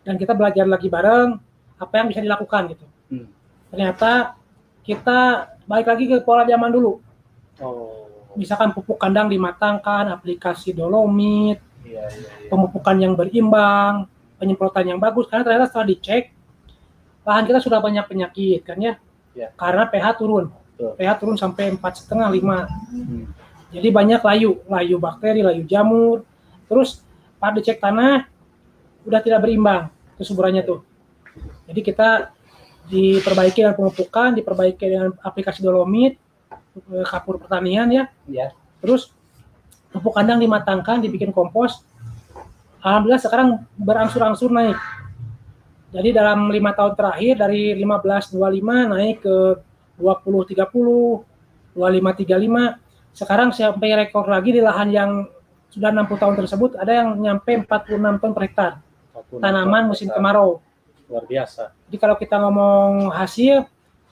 [0.06, 1.38] dan kita belajar lagi bareng
[1.82, 2.86] apa yang bisa dilakukan gitu.
[3.10, 3.26] Hmm.
[3.74, 4.38] Ternyata
[4.86, 7.02] kita balik lagi ke pola zaman dulu
[7.62, 8.01] Oh.
[8.36, 12.48] Misalkan pupuk kandang dimatangkan, aplikasi dolomit, Iya, iya, iya.
[12.48, 14.06] pemupukan yang berimbang,
[14.38, 16.30] penyemprotan yang bagus, karena ternyata setelah dicek,
[17.26, 18.94] lahan kita sudah banyak penyakit, kan ya?
[19.34, 19.50] Ya.
[19.58, 20.94] Karena pH turun, Betul.
[21.02, 23.34] pH turun sampai empat setengah lima, Hmm.
[23.74, 26.22] jadi banyak layu, layu bakteri, layu jamur,
[26.70, 27.02] terus
[27.42, 28.30] pas dicek tanah
[29.02, 29.90] udah tidak berimbang
[30.22, 30.86] kesuburannya tuh,
[31.66, 32.10] jadi kita
[32.94, 36.22] diperbaiki dengan pemupukan, diperbaiki dengan aplikasi dolomit,
[37.06, 38.56] kapur pertanian ya, Iya.
[38.80, 39.12] terus
[39.92, 41.84] pupuk kandang dimatangkan dibikin kompos.
[42.82, 44.80] Alhamdulillah sekarang berangsur-angsur naik.
[45.92, 49.36] Jadi dalam lima tahun terakhir dari 1525 naik ke
[50.00, 51.28] 2030
[51.76, 52.80] 2535
[53.12, 55.12] sekarang sampai rekor lagi di lahan yang
[55.72, 58.72] sudah 60 tahun tersebut ada yang nyampe 46 ton per hektar.
[59.40, 60.64] Tanaman musim kemarau.
[61.12, 61.76] Luar biasa.
[61.92, 63.68] jadi kalau kita ngomong hasil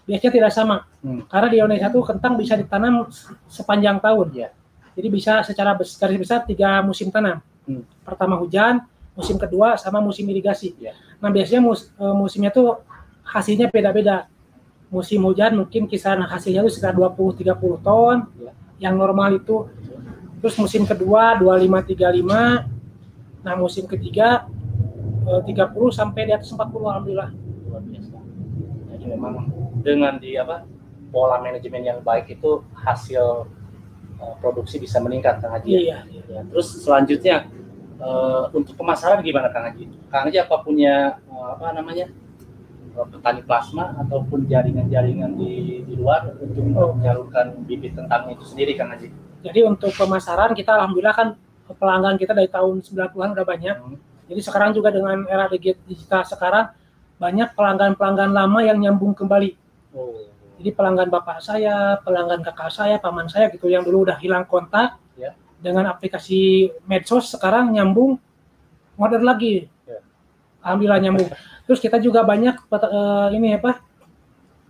[0.10, 1.22] biasanya tidak sama Hmm.
[1.30, 3.06] karena di Indonesia tuh kentang bisa ditanam
[3.46, 4.50] sepanjang tahun Iya.
[4.98, 7.40] jadi bisa secara garis besar tiga musim tanam.
[7.64, 7.86] Hmm.
[8.02, 8.82] Pertama hujan,
[9.14, 10.74] musim kedua sama musim irigasi.
[10.76, 10.98] Iya.
[11.22, 12.82] Nah biasanya mus- eh, musimnya tuh
[13.24, 14.26] hasilnya beda-beda.
[14.90, 18.26] Musim hujan mungkin kisaran hasilnya itu sekitar 20-30 ton.
[18.36, 18.52] Iya.
[18.90, 19.70] Yang normal itu.
[20.42, 22.66] Terus musim kedua 25-35.
[23.46, 24.50] Nah musim ketiga
[25.30, 27.30] eh, 30 sampai di atas 40 alhamdulillah.
[27.70, 28.18] luar biasa.
[28.90, 29.46] Jadi memang
[29.90, 30.62] dengan di apa
[31.10, 33.50] pola manajemen yang baik itu hasil
[34.22, 35.70] uh, produksi bisa meningkat Kang Haji.
[35.74, 35.82] ya?
[35.82, 36.00] Iya.
[36.30, 37.50] Ya, terus selanjutnya
[37.98, 39.90] uh, untuk pemasaran gimana Kang Haji?
[40.14, 42.06] Kang Haji apa punya uh, apa namanya
[42.94, 46.94] uh, petani plasma ataupun jaringan-jaringan di, di luar untuk Oh.
[46.94, 49.10] menyalurkan bibit kentang itu sendiri Kang Haji?
[49.42, 51.28] Jadi untuk pemasaran kita alhamdulillah kan
[51.70, 53.76] pelanggan kita dari tahun 90-an udah banyak.
[53.78, 53.98] Hmm.
[54.30, 56.70] Jadi sekarang juga dengan era digi- digital sekarang
[57.18, 59.58] banyak pelanggan-pelanggan lama yang nyambung kembali.
[59.94, 60.28] Oh.
[60.60, 65.00] Jadi pelanggan bapak saya, pelanggan kakak saya, paman saya gitu yang dulu udah hilang kontak
[65.16, 65.32] Ya.
[65.60, 68.20] dengan aplikasi medsos sekarang nyambung
[69.00, 69.72] order lagi.
[69.88, 70.04] Ya.
[70.60, 71.30] Alhamdulillah nyambung.
[71.64, 73.80] Terus kita juga banyak eh, ini apa?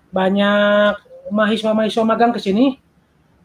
[0.09, 0.93] Banyak
[1.29, 2.77] mahasiswa-mahasiswa magang ke sini.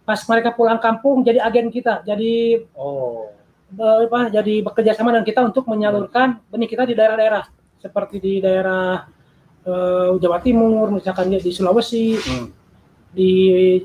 [0.04, 3.32] Pas mereka pulang kampung jadi agen kita, jadi Oh.
[3.72, 7.48] eh, apa jadi bekerja sama dengan kita untuk menyalurkan benih kita di daerah-daerah
[7.80, 9.08] seperti di daerah
[9.64, 12.48] eh, Jawa Timur, misalkan di Sulawesi, Hmm.
[13.10, 13.30] di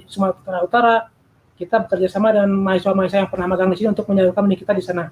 [0.05, 0.95] Sumatera Utara,
[1.55, 4.83] kita bekerja sama dengan mahasiswa-mahasiswa yang pernah magang di sini untuk menyalurkan benih kita di
[4.83, 5.11] sana.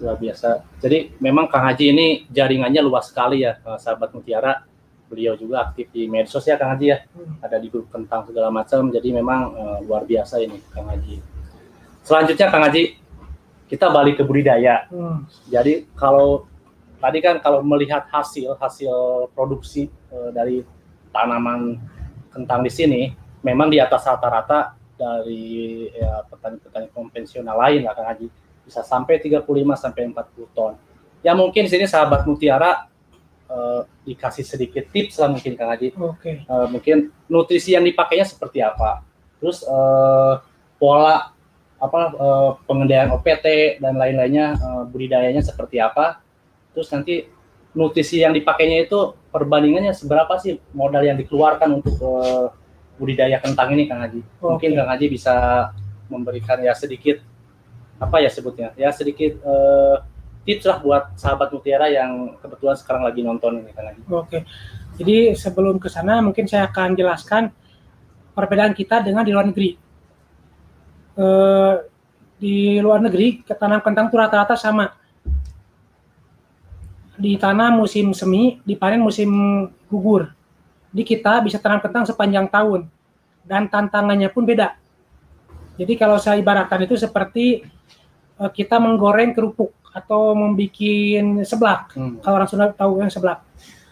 [0.00, 0.64] luar biasa.
[0.80, 4.64] Jadi memang Kang Haji ini jaringannya luas sekali ya, eh, sahabat Mutiara.
[5.12, 7.36] Beliau juga aktif di medsos ya Kang Haji ya, Hmm.
[7.44, 8.88] ada di grup tentang segala macam.
[8.88, 11.20] Jadi memang eh, luar biasa ini Kang Haji.
[12.00, 12.96] Selanjutnya Kang Haji,
[13.68, 14.88] kita balik ke budidaya.
[14.88, 15.28] Hmm.
[15.52, 16.48] Jadi kalau
[17.00, 20.62] tadi kan kalau melihat hasil hasil produksi eh, dari
[21.10, 21.80] tanaman
[22.30, 23.10] kentang di sini,
[23.42, 28.28] memang di atas rata-rata dari ya, petani-petani konvensional lain lah Kang Haji
[28.62, 30.76] bisa sampai 35 sampai 40 ton.
[31.24, 32.86] Ya mungkin di sini sahabat Mutiara
[33.48, 35.96] eh, dikasih sedikit tips lah mungkin Kang Haji.
[35.96, 36.44] Oke.
[36.44, 39.00] Eh, mungkin nutrisi yang dipakainya seperti apa.
[39.40, 40.34] Terus eh,
[40.76, 41.32] pola
[41.80, 46.20] apa eh, pengendalian OPT dan lain-lainnya eh, budidayanya seperti apa.
[46.74, 47.26] Terus nanti
[47.74, 52.46] nutrisi yang dipakainya itu perbandingannya seberapa sih modal yang dikeluarkan untuk eh,
[52.98, 54.20] budidaya kentang ini Kang Haji.
[54.42, 54.78] Mungkin Oke.
[54.78, 55.34] Kang Haji bisa
[56.10, 57.22] memberikan ya sedikit
[58.00, 59.96] apa ya sebutnya ya sedikit eh,
[60.44, 64.02] tips lah buat sahabat mutiara yang kebetulan sekarang lagi nonton ini Kang Haji.
[64.10, 64.38] Oke.
[64.98, 67.54] Jadi sebelum ke sana mungkin saya akan jelaskan
[68.34, 69.70] perbedaan kita dengan di luar negeri.
[71.20, 71.74] Eh,
[72.40, 74.99] di luar negeri tanam kentang itu rata-rata sama.
[77.20, 79.28] Ditanam musim semi, dipanen musim
[79.92, 80.32] gugur.
[80.88, 82.88] Di kita bisa tanam kentang sepanjang tahun
[83.44, 84.74] dan tantangannya pun beda.
[85.76, 87.64] Jadi kalau saya ibaratkan itu seperti
[88.40, 91.92] eh, kita menggoreng kerupuk atau membuat seblak.
[91.98, 92.22] Hmm.
[92.22, 93.42] Kalau orang Sunda tahu yang seblak.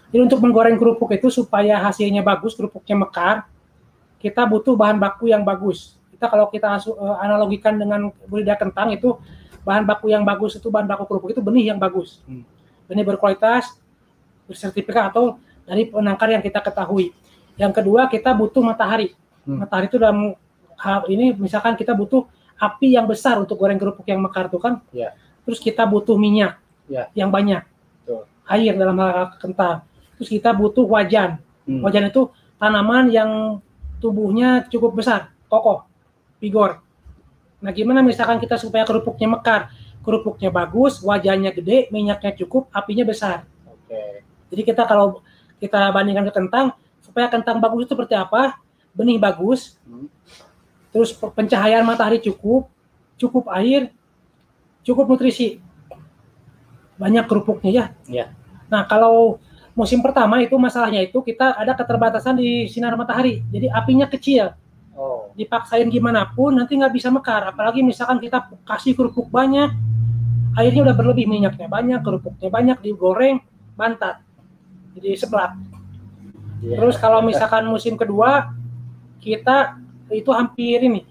[0.09, 3.37] Jadi untuk menggoreng kerupuk itu supaya hasilnya bagus, kerupuknya mekar,
[4.17, 6.01] kita butuh bahan baku yang bagus.
[6.13, 9.21] Kita kalau kita eh, analogikan dengan budidaya kentang itu
[9.69, 12.25] bahan baku yang bagus itu bahan baku kerupuk itu benih yang bagus.
[12.25, 12.45] Hmm.
[12.89, 13.77] Benih berkualitas,
[14.49, 15.37] bersertifikat atau
[15.69, 17.13] dari penangkar yang kita ketahui.
[17.61, 19.13] Yang kedua kita butuh matahari.
[19.45, 19.61] Hmm.
[19.61, 20.33] Matahari itu dalam
[20.81, 22.25] hal ini misalkan kita butuh
[22.59, 24.81] api yang besar untuk goreng kerupuk yang mekar itu kan.
[24.91, 25.13] Ya.
[25.45, 26.57] Terus kita butuh minyak
[26.89, 27.13] Ya.
[27.13, 27.61] yang banyak.
[28.03, 28.25] Betul.
[28.49, 29.85] Air dalam hal kentang.
[30.17, 31.37] Terus kita butuh wajan.
[31.69, 31.85] Hmm.
[31.85, 33.61] Wajan itu tanaman yang
[34.01, 35.85] tubuhnya cukup besar, kokoh,
[36.41, 36.81] vigor.
[37.59, 39.69] Nah, gimana misalkan kita supaya kerupuknya mekar?
[40.05, 43.45] Kerupuknya bagus, wajannya gede, minyaknya cukup, apinya besar.
[43.69, 44.25] Oke.
[44.49, 45.21] Jadi kita kalau
[45.59, 48.57] kita bandingkan ke kentang, supaya kentang bagus itu seperti apa?
[48.95, 50.09] Benih bagus, Hmm.
[50.95, 52.71] terus pe- pencahayaan matahari cukup,
[53.21, 53.93] cukup air,
[54.87, 55.61] cukup nutrisi.
[56.99, 57.85] Banyak kerupuknya ya.
[58.09, 58.27] Iya.
[58.67, 59.39] Nah, kalau
[59.77, 63.45] musim pertama itu masalahnya itu kita ada keterbatasan di sinar matahari.
[63.55, 64.51] Jadi apinya kecil.
[65.39, 67.55] Dipaksain gimana pun nanti nggak bisa mekar.
[67.55, 69.71] Apalagi misalkan kita kasih kerupuk banyak,
[70.59, 73.39] airnya udah berlebih minyaknya banyak, kerupuknya banyak digoreng,
[73.79, 74.19] bantat.
[74.99, 75.55] Jadi seblak.
[76.59, 76.83] Iya.
[76.83, 78.51] Terus kalau misalkan musim kedua
[79.23, 79.79] kita
[80.11, 81.07] itu hampir ini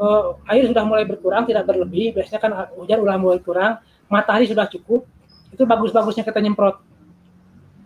[0.00, 3.78] eh, air sudah mulai berkurang tidak berlebih biasanya kan hujan udah mulai kurang
[4.10, 5.06] matahari sudah cukup
[5.54, 6.82] itu bagus-bagusnya kita nyemprot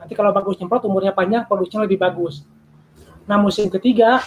[0.00, 2.44] nanti kalau bagus nyemprot umurnya panjang produksinya lebih bagus
[3.28, 4.24] nah musim ketiga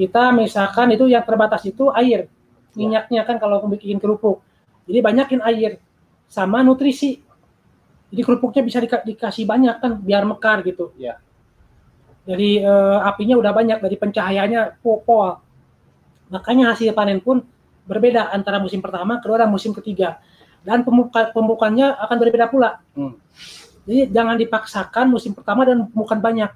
[0.00, 2.24] kita misalkan itu yang terbatas itu air.
[2.72, 4.40] Minyaknya kan kalau bikin kerupuk.
[4.88, 5.76] Jadi banyakin air
[6.24, 7.20] sama nutrisi.
[8.08, 10.96] Jadi kerupuknya bisa dika- dikasih banyak kan biar mekar gitu.
[10.96, 11.20] Iya.
[12.20, 15.40] jadi eh, apinya udah banyak dari pencahayaannya pol
[16.28, 17.42] makanya hasil panen pun
[17.88, 20.20] berbeda antara musim pertama kedua dan musim ketiga.
[20.60, 22.78] Dan pemuka, pemupukannya akan berbeda pula.
[22.92, 23.16] Hmm.
[23.88, 26.50] jadi jangan dipaksakan musim pertama dan pemupukan banyak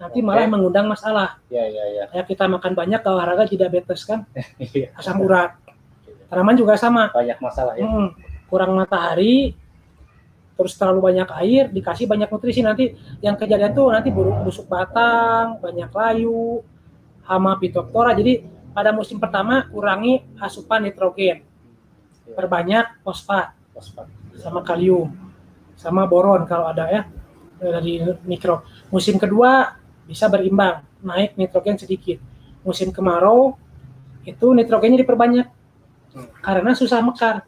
[0.00, 0.26] nanti Oke.
[0.26, 2.02] malah mengundang masalah Iya, iya, iya.
[2.08, 4.24] kayak kita makan banyak kalau olahraga diabetes kan
[4.58, 4.96] Iya.
[4.96, 5.60] asam urat
[6.26, 7.84] tanaman juga sama Banyak masalah ya.
[7.84, 9.52] Hmm, kurang matahari
[10.54, 15.56] terus terlalu banyak air dikasih banyak nutrisi nanti yang kejadian tuh nanti buruk busuk batang
[15.56, 16.60] banyak layu
[17.22, 21.44] hama pitoptora jadi pada musim pertama kurangi asupan nitrogen
[22.22, 22.36] Iya.
[22.36, 24.06] perbanyak fosfat Fosfat.
[24.36, 25.10] sama kalium
[25.74, 27.02] sama boron kalau ada ya
[27.56, 29.79] dari mikro musim kedua
[30.10, 32.18] bisa berimbang naik nitrogen sedikit.
[32.66, 33.54] Musim kemarau
[34.26, 35.46] itu nitrogennya diperbanyak.
[36.42, 37.46] Karena susah mekar.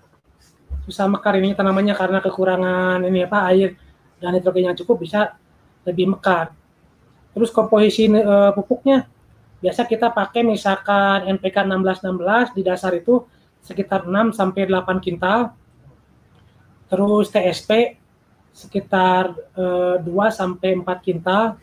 [0.86, 3.74] Susah mekar ini tanamannya karena kekurangan ini apa air
[4.22, 5.34] dan nitrogen cukup bisa
[5.82, 6.54] lebih mekar.
[7.34, 9.10] Terus komposisi eh, pupuknya.
[9.58, 13.26] Biasa kita pakai misalkan NPK 1616 di dasar itu
[13.62, 15.54] sekitar 6 sampai 8 kintal.
[16.86, 17.98] Terus TSP
[18.54, 21.58] sekitar eh, 2 sampai 4 kintal.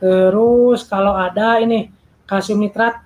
[0.00, 1.92] Terus kalau ada ini
[2.24, 3.04] kalsium nitrat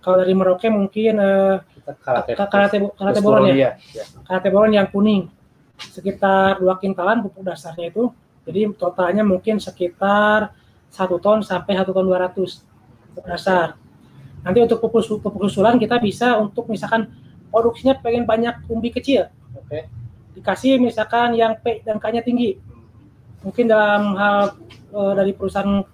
[0.00, 1.56] kalau dari Merauke mungkin eh,
[2.00, 2.32] karate.
[2.32, 2.48] ka-
[2.96, 3.54] karate boron ya.
[3.54, 3.70] Iya.
[3.92, 4.04] Iya.
[4.24, 5.28] Karate boron yang kuning.
[5.76, 8.08] Sekitar 2 kintalan pupuk dasarnya itu.
[8.48, 10.56] Jadi totalnya mungkin sekitar
[10.88, 12.32] 1 ton sampai 1 ton 200
[13.12, 13.76] pupuk dasar.
[14.40, 17.12] Nanti untuk pupuk, pupuk susulan kita bisa untuk misalkan
[17.52, 19.84] produksinya pengen banyak umbi kecil Oke.
[20.32, 22.56] dikasih misalkan yang P dan K-nya tinggi.
[23.44, 24.56] Mungkin dalam hal
[24.88, 25.84] eh, dari perusahaan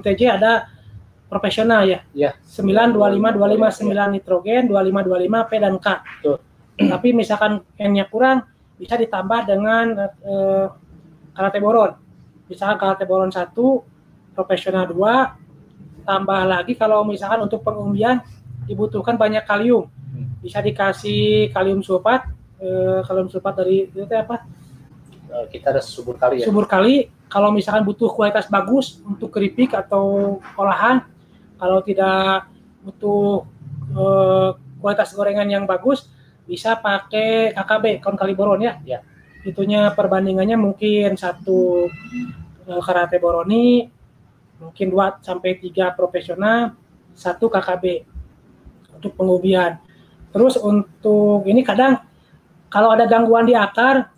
[0.00, 0.66] MTJ ada
[1.30, 1.98] profesional ya.
[2.14, 2.38] Iya.
[2.46, 5.88] 9 25 25 9 nitrogen, 25 25 P dan K.
[6.22, 6.36] Betul.
[6.94, 8.46] Tapi misalkan N-nya kurang
[8.78, 10.66] bisa ditambah dengan eh,
[11.34, 11.92] karate boron.
[12.46, 13.50] Misalkan karate boron 1,
[14.34, 18.20] profesional 2, tambah lagi kalau misalkan untuk pengumbian
[18.68, 19.88] dibutuhkan banyak kalium.
[19.88, 20.38] Hmm.
[20.38, 22.28] Bisa dikasih kalium sulfat,
[22.60, 24.44] eh, kalium sulfat dari itu apa?
[25.34, 26.46] Eh, Kita ada subur kali ya.
[26.46, 31.02] subur kali kalau misalkan butuh kualitas bagus untuk keripik atau olahan
[31.58, 32.46] kalau tidak
[32.86, 33.42] butuh
[33.90, 36.06] eh, kualitas gorengan yang bagus
[36.46, 39.02] bisa pakai KKB kon kali boron ya Ya.
[39.42, 41.90] itunya perbandingannya mungkin satu
[42.70, 43.90] eh, karate boroni
[44.62, 46.78] mungkin 2 sampai 3 profesional
[47.18, 48.06] satu KKB
[48.94, 49.82] untuk pengubian
[50.30, 51.98] terus untuk ini kadang
[52.70, 54.13] kalau ada gangguan di akar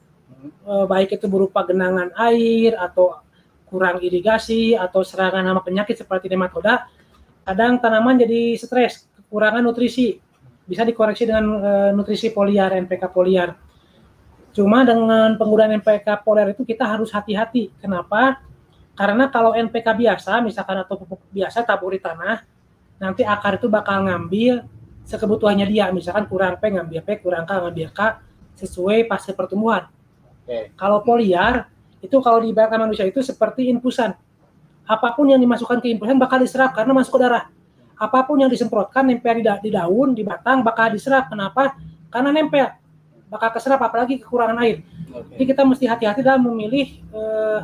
[0.64, 3.26] baik itu berupa genangan air atau
[3.66, 6.86] kurang irigasi atau serangan hama penyakit seperti nematoda,
[7.42, 10.22] kadang tanaman jadi stres, kekurangan nutrisi.
[10.66, 13.55] Bisa dikoreksi dengan eh, nutrisi foliar, NPK foliar.
[14.51, 17.70] Cuma dengan penggunaan NPK foliar itu kita harus hati-hati.
[17.78, 18.40] Kenapa?
[18.97, 22.40] Karena kalau NPK biasa, misalkan atau pupuk biasa tabur di tanah,
[22.97, 24.64] nanti akar itu bakal ngambil
[25.05, 25.92] sekebutuhannya dia.
[25.92, 28.01] Misalkan kurang P ngambil P, kurang K ngambil K
[28.57, 29.86] sesuai fase pertumbuhan.
[30.78, 31.66] Kalau foliar
[31.99, 34.14] itu kalau diibaratkan manusia itu seperti infusan.
[34.86, 37.44] Apa pun yang dimasukkan ke infusan bakal diserap karena masuk ke darah.
[37.99, 41.26] Apa pun yang disemprotkan nempel di, da- di daun, di batang bakal diserap.
[41.26, 41.74] Kenapa?
[42.12, 42.70] Karena nempel.
[43.26, 44.86] Bakal keserap apalagi kekurangan air.
[45.34, 45.51] Jadi Oke.
[45.51, 47.61] kita mesti hati-hati dalam memilih eh,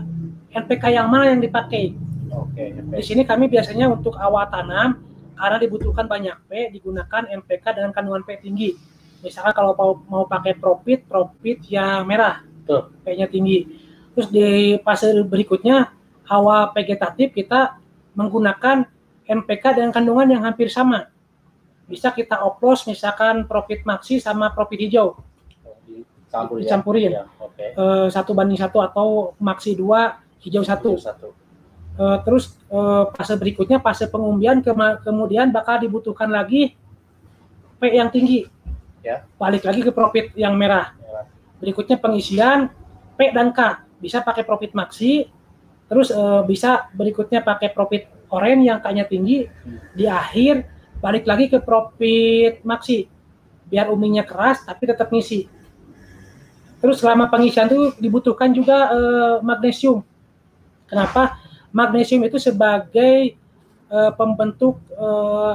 [0.58, 1.94] NPK yang mana yang dipakai.
[2.34, 2.74] Oke.
[2.98, 4.98] Di sini kami biasanya untuk awal tanam
[5.38, 8.74] karena dibutuhkan banyak P digunakan NPK dengan kandungan P tinggi.
[9.22, 12.94] Misalkan kalau mau, mau pakai profit, profit yang merah, Betul.
[13.02, 13.66] P-nya tinggi.
[14.14, 15.90] Terus di fase berikutnya
[16.30, 17.76] awal vegetatif kita
[18.14, 18.86] menggunakan
[19.26, 21.10] NPK dengan kandungan yang hampir sama.
[21.90, 25.18] Bisa kita oplos misalkan profit maxi sama profit hijau
[26.32, 26.64] Dicampur ya.
[26.64, 27.10] Dicampurin.
[27.12, 27.66] Ya, Oke.
[27.76, 30.96] Eh, satu banding satu atau maxi dua hijau satu.
[30.96, 31.36] Satu.
[32.00, 36.72] Eh, terus eh, fase berikutnya fase pengumbian kema- kemudian bakal dibutuhkan lagi
[37.76, 38.48] P yang tinggi.
[39.04, 39.28] Ya.
[39.36, 40.96] Balik lagi ke profit yang merah.
[41.62, 42.74] Berikutnya pengisian
[43.14, 43.86] P dan K.
[44.02, 45.30] Bisa pakai profit maxi.
[45.86, 49.46] Terus eh, bisa berikutnya pakai profit orange yang K-nya tinggi.
[49.94, 50.66] Di akhir
[50.98, 53.06] balik lagi ke profit maxi.
[53.70, 55.46] Biar umingnya keras tapi tetap ngisi.
[56.82, 60.02] Terus selama pengisian itu dibutuhkan juga eh, magnesium.
[60.90, 61.38] Kenapa?
[61.70, 63.38] Magnesium itu sebagai
[63.86, 65.54] eh, pembentuk eh,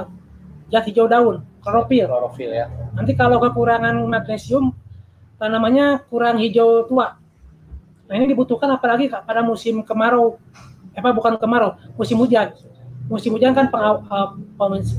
[0.71, 2.07] zat hijau daun, klorofil.
[2.07, 2.71] Klorofil ya.
[2.95, 4.71] Nanti kalau kekurangan magnesium,
[5.37, 7.17] tanamannya kurang hijau tua.
[8.07, 10.37] Nah ini dibutuhkan apalagi Kak, pada musim kemarau.
[10.95, 12.53] Eh, Apa bukan kemarau, musim hujan.
[13.07, 14.29] Musim hujan kan pengaw- eh,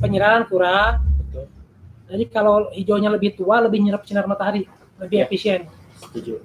[0.00, 1.02] penyiraman kurang.
[1.18, 1.44] Betul.
[2.08, 4.64] Jadi kalau hijaunya lebih tua, lebih nyerap sinar matahari,
[5.02, 5.24] lebih Ya.
[5.26, 5.66] efisien.
[5.98, 6.40] Setuju.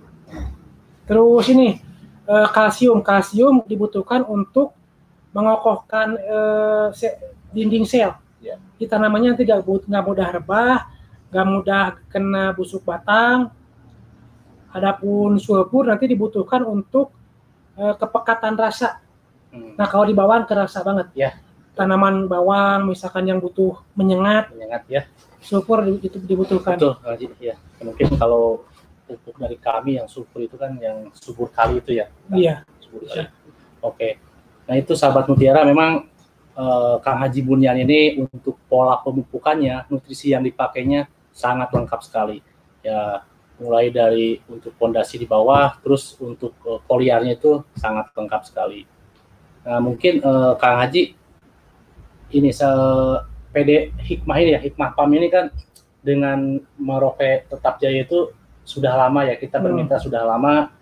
[1.06, 1.78] Terus ini
[2.24, 4.72] eh, kalsium, kalsium dibutuhkan untuk
[5.36, 7.20] mengokohkan eh, se-
[7.52, 8.16] dinding sel.
[8.40, 8.56] Ya.
[8.80, 10.88] Di tanamannya bu- nggak mudah rebah,
[11.30, 13.52] nggak mudah kena busuk batang.
[14.74, 17.14] Adapun sulfur nanti dibutuhkan untuk
[17.78, 18.98] eh, kepekatan rasa.
[19.54, 19.78] Hmm.
[19.78, 21.14] Nah kalau di bawang kerasa banget.
[21.14, 21.32] Ya.
[21.74, 25.02] Tanaman bawang misalkan yang butuh menyengat, Menyengat ya.
[25.42, 26.78] sulfur itu dibutuhkan.
[26.78, 27.26] Betul, Haji.
[27.42, 27.58] Ya.
[27.82, 28.66] Mungkin kalau
[29.10, 32.06] pupuk dari kami yang subur itu kan yang subur kali itu ya.
[32.30, 32.56] Iya.
[32.82, 33.26] Subur kali.
[33.82, 34.10] Oke.
[34.70, 36.08] Nah itu sahabat mutiara memang
[36.58, 42.38] eh, Kang Haji Bunyan ini untuk pola pemupukannya, nutrisi yang dipakainya sangat lengkap sekali.
[42.86, 43.26] Ya
[43.62, 48.86] mulai dari untuk pondasi di bawah, terus untuk eh, foliarnya itu sangat lengkap sekali.
[49.66, 51.04] Nah mungkin eh, Kang Haji
[52.34, 52.70] ini se
[53.54, 55.54] PD hikmah ini ya hikmah PAM ini kan
[56.02, 58.34] dengan Maroke Tetap Jaya itu
[58.66, 59.70] sudah lama ya kita Hmm.
[59.70, 60.74] bermitra sudah lama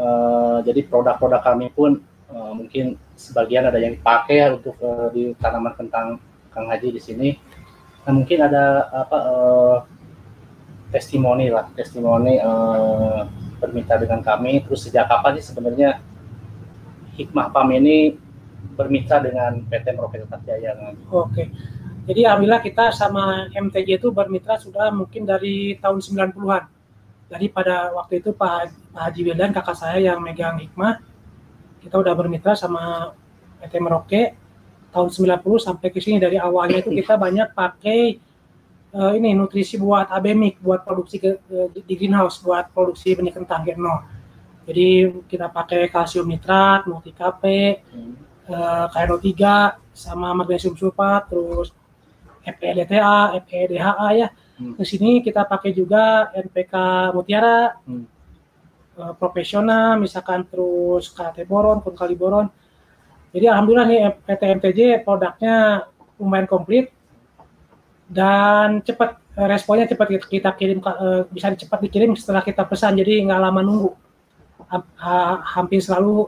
[0.00, 2.00] Eh, jadi produk-produk kami pun
[2.30, 6.16] eh, mungkin sebagian ada yang dipakai untuk eh, di tanaman kentang
[6.54, 7.28] Kang Haji di sini.
[8.06, 9.76] Nah, mungkin ada apa eh,
[10.90, 13.20] testimoni lah, testimoni eh,
[13.62, 14.62] bermitra dengan kami.
[14.66, 16.02] Terus sejak kapan sih sebenarnya
[17.18, 18.16] Hikmah PAM ini
[18.74, 20.72] bermitra dengan PT Tetap Jaya?
[21.12, 21.50] Oke.
[22.08, 26.64] Jadi alhamdulillah kita sama MTJ itu bermitra sudah mungkin dari tahun 90-an.
[27.30, 30.98] Jadi pada waktu itu Pak, Pak Haji Wildan kakak saya yang megang Hikmah,
[31.84, 33.14] kita udah bermitra sama
[33.62, 34.22] PT Merauke
[34.90, 38.18] tahun 90 sampai ke sini dari awalnya itu kita banyak pakai
[38.90, 43.62] eh, ini nutrisi buat abemik buat produksi ke, ke- di greenhouse buat produksi benih kentang
[43.62, 43.86] G0.
[44.66, 44.88] Jadi
[45.26, 47.42] kita pakai kalsium nitrat, multi KP,
[48.46, 49.30] eh, KNO3
[49.90, 51.70] sama magnesium sulfat terus
[52.40, 54.28] E FEDTA, FEDHA ya.
[54.56, 54.72] Hmm.
[54.72, 56.74] Ke sini kita pakai juga NPK
[57.12, 58.04] Mutiara, Hmm.
[58.96, 62.48] eh, profesional, misalkan terus KT boron, kali boron.
[63.30, 65.86] Jadi alhamdulillah nih PT MTJ produknya
[66.18, 66.90] lumayan komplit
[68.10, 73.22] dan cepat eh, responnya cepat kita, kirim eh, bisa cepat dikirim setelah kita pesan jadi
[73.22, 73.90] nggak lama nunggu.
[74.66, 76.26] Ha- ha- hampir selalu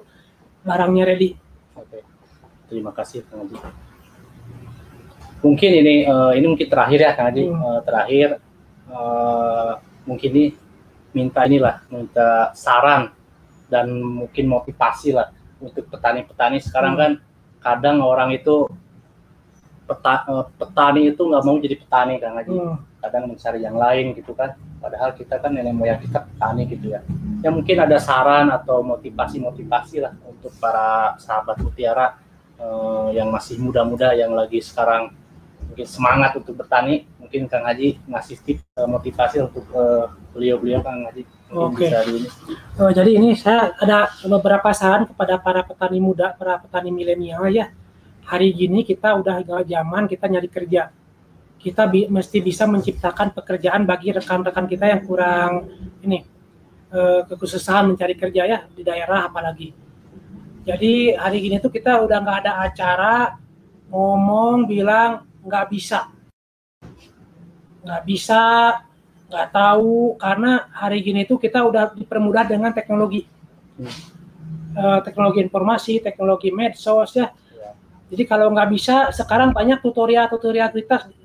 [0.63, 1.35] barangnya ready.
[1.75, 2.07] Oke,
[2.71, 3.59] terima kasih Kang Haji.
[5.43, 7.83] Mungkin ini eh, ini mungkin terakhir ya Kang Haji, Hmm.
[7.83, 8.29] Terakhir
[10.05, 10.45] mungkin ini
[11.17, 13.11] minta inilah, minta saran
[13.73, 17.01] dan mungkin motivasi lah untuk petani-petani sekarang Hmm.
[17.01, 17.13] kan
[17.63, 18.69] kadang orang itu
[19.93, 22.77] peta- eh, petani itu nggak mau jadi petani Kang Haji, Hmm.
[22.99, 27.01] kadang mencari yang lain gitu kan, padahal kita kan nenek moyang kita petani gitu ya.
[27.43, 32.15] yang mungkin ada saran atau motivasi-motivasi lah untuk para sahabat Mutiara
[32.55, 35.11] eh, yang masih muda-muda yang lagi sekarang
[35.67, 41.03] mungkin semangat untuk bertani mungkin Kang Haji ngasih tips eh, motivasi untuk eh, beliau-beliau Kang
[41.03, 41.85] Haji Oke.
[41.85, 42.31] ini.
[42.79, 47.69] Oh, jadi ini saya ada beberapa saran kepada para petani muda, para petani milenial ya.
[48.23, 50.91] Hari gini kita udah nggak zaman kita nyari kerja.
[51.59, 55.53] Kita bi- mesti bisa menciptakan pekerjaan bagi rekan-rekan kita yang kurang
[56.03, 56.23] ini
[56.93, 59.75] eh, kekhususan mencari kerja ya di daerah apalagi.
[60.63, 63.15] Jadi hari gini tuh kita udah nggak ada acara
[63.91, 66.07] ngomong bilang nggak bisa,
[67.83, 68.43] nggak bisa,
[69.27, 73.27] nggak tahu karena hari gini tuh kita udah dipermudah dengan teknologi
[74.73, 77.29] Eh, teknologi informasi teknologi medsos Ya.
[78.13, 80.69] Jadi kalau nggak bisa sekarang banyak tutorial tutorial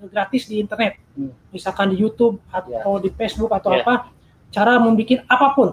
[0.07, 1.33] gratis di internet Hmm.
[1.51, 3.83] misalkan di YouTube atau di Facebook atau Ya.
[3.83, 4.07] apa
[4.47, 5.69] cara membuat apa pun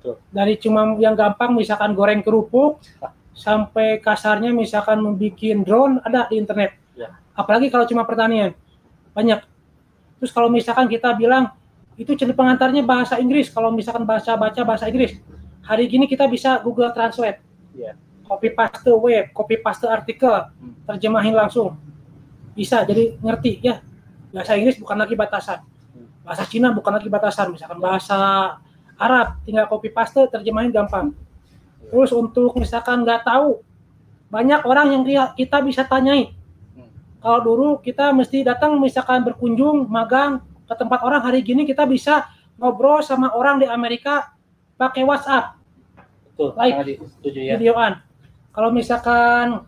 [0.00, 0.16] Betul.
[0.32, 2.80] dari cuma yang gampang misalkan goreng kerupuk
[3.34, 5.36] sampai kasarnya misalkan membuat
[5.66, 7.12] drone ada di internet Ya.
[7.34, 8.54] apalagi kalau cuma pertanian
[9.12, 9.42] banyak
[10.22, 11.52] terus kalau misalkan kita bilang
[11.94, 15.18] itu cerita pengantarnya bahasa Inggris kalau misalkan bahasa baca bahasa Inggris
[15.60, 17.42] hari gini kita bisa Google Translate
[17.74, 17.98] Ya.
[18.24, 20.74] Copy paste web copy paste artikel Hmm.
[20.88, 21.76] terjemahin langsung
[22.54, 23.80] bisa jadi ngerti ya
[24.30, 25.60] bahasa Inggris bukan lagi batasan
[26.24, 28.16] bahasa Cina bukan lagi batasan misalkan bahasa
[28.96, 31.12] Arab tinggal copy paste terjemahin gampang
[31.90, 33.60] terus untuk misalkan nggak tahu
[34.30, 35.02] banyak orang yang
[35.34, 36.32] kita bisa tanyai
[36.74, 36.88] Hmm.
[37.20, 42.24] kalau dulu kita mesti datang misalkan berkunjung magang ke tempat orang hari gini kita bisa
[42.56, 44.32] ngobrol sama orang di Amerika
[44.74, 45.60] pakai WhatsApp
[46.34, 47.54] Betul, Haji setuju ya.
[47.54, 47.92] videoan.
[48.54, 49.66] Kalau misalkan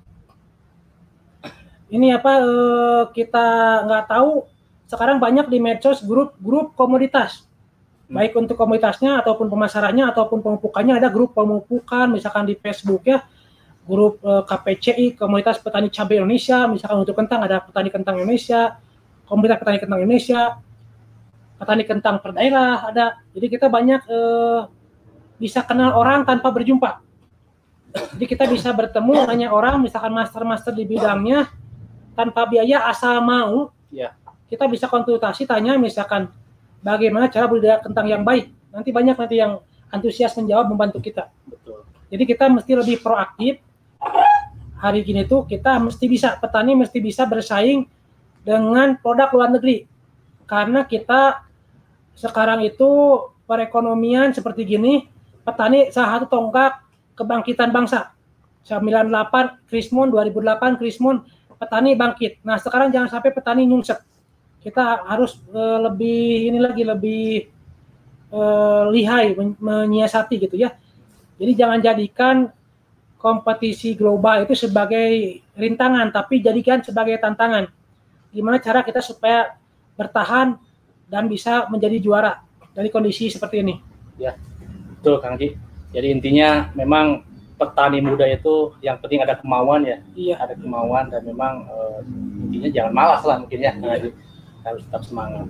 [1.91, 3.47] ini apa eh, kita
[3.87, 4.47] nggak tahu
[4.87, 7.47] sekarang banyak di medsos grup-grup komoditas.
[8.07, 8.22] Hmm.
[8.22, 13.26] Baik untuk komoditasnya ataupun pemasarannya ataupun pemupukannya ada grup pemupukan misalkan di Facebook ya.
[13.87, 18.78] Grup eh, KPCI Komunitas Petani Cabai Indonesia misalkan untuk kentang ada Petani Kentang Indonesia,
[19.26, 20.43] Komunitas Petani Kentang Indonesia,
[21.59, 23.07] Petani Kentang per daerah ada.
[23.34, 24.61] Jadi kita banyak eh,
[25.43, 27.06] bisa kenal orang tanpa berjumpa.
[27.95, 31.49] Jadi kita bisa bertemu hanya orang misalkan master-master di bidangnya
[32.16, 33.70] tanpa biaya asal mau.
[33.93, 34.16] Ya.
[34.49, 36.30] Kita bisa konsultasi tanya misalkan
[36.80, 38.53] bagaimana cara budidaya kentang yang baik.
[38.70, 39.59] Nanti banyak nanti yang
[39.91, 41.28] antusias menjawab membantu kita.
[41.49, 41.82] Betul.
[42.12, 43.59] Jadi kita mesti lebih proaktif.
[44.76, 47.89] Hari gini tuh kita mesti bisa petani mesti bisa bersaing
[48.45, 49.89] dengan produk luar negeri.
[50.47, 51.43] Karena kita
[52.14, 52.87] sekarang itu
[53.51, 55.11] perekonomian seperti gini,
[55.43, 56.86] petani salah satu tonggak
[57.17, 58.12] kebangkitan bangsa.
[58.69, 61.23] 98 Krismon 2008 Krismon
[61.57, 62.43] petani bangkit.
[62.45, 63.99] Nah, sekarang jangan sampai petani nyungsep.
[64.61, 67.25] Kita harus eh, lebih ini lagi lebih
[68.31, 70.75] eh, lihai men- menyiasati gitu ya.
[71.37, 72.37] Jadi jangan jadikan
[73.17, 77.67] kompetisi global itu sebagai rintangan, tapi jadikan sebagai tantangan.
[78.31, 79.57] Gimana cara kita supaya
[79.97, 80.59] bertahan
[81.09, 82.45] dan bisa menjadi juara
[82.77, 83.75] dari kondisi seperti ini?
[85.01, 85.66] Betul Kang Haji.
[85.97, 87.24] Jadi intinya memang
[87.57, 90.36] petani muda itu yang penting ada kemauan ya, Iya.
[90.36, 92.01] ada kemauan dan memang eh,
[92.53, 94.11] intinya jangan malas lah mungkin ya Kang Haji.
[94.61, 95.49] Harus tetap semangat.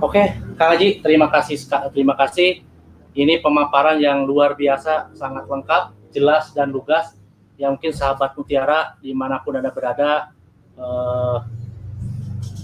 [0.00, 0.24] Oke,
[0.56, 1.60] Kang Haji, terima kasih
[1.92, 2.64] terima kasih.
[3.12, 7.12] Ini pemaparan yang luar biasa, sangat lengkap, jelas dan lugas.
[7.58, 10.32] Yang mungkin sahabat Mutiara di mana pun anda berada,
[10.80, 11.38] eh,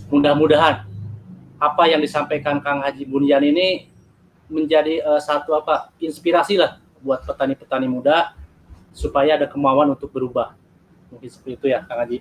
[0.09, 0.89] mudah-mudahan
[1.61, 3.93] apa yang disampaikan Kang Haji Bunyan ini
[4.49, 8.33] menjadi eh, satu apa inspirasi lah buat petani-petani muda
[8.97, 10.57] supaya ada kemauan untuk berubah.
[11.13, 12.19] Mungkin seperti itu ya Kang Haji.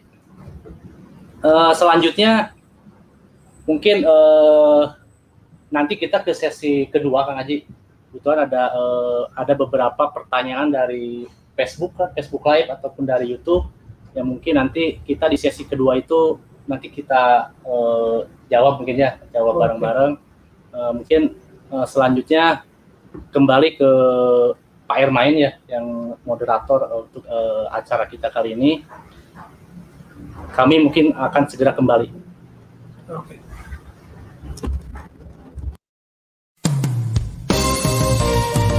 [1.43, 2.51] Eh, selanjutnya
[3.63, 4.84] mungkin eh,
[5.71, 7.63] nanti kita ke sesi kedua Kang Haji.
[8.11, 11.25] Kebetulan ada eh, ada beberapa pertanyaan dari
[11.55, 13.69] Facebook kan, Facebook Live ataupun dari YouTube
[14.13, 16.38] yang mungkin nanti kita di sesi kedua itu
[16.69, 18.17] nanti kita eh,
[18.49, 20.13] jawab mungkin ya, jawab bareng-bareng.
[20.73, 21.21] Eh, mungkin
[21.73, 22.65] eh, selanjutnya
[23.34, 23.91] kembali ke
[24.94, 28.86] Pak Ermain ya yang moderator eh, untuk eh, acara kita kali ini.
[30.54, 32.14] Kami mungkin akan segera kembali.
[33.10, 33.43] Oke.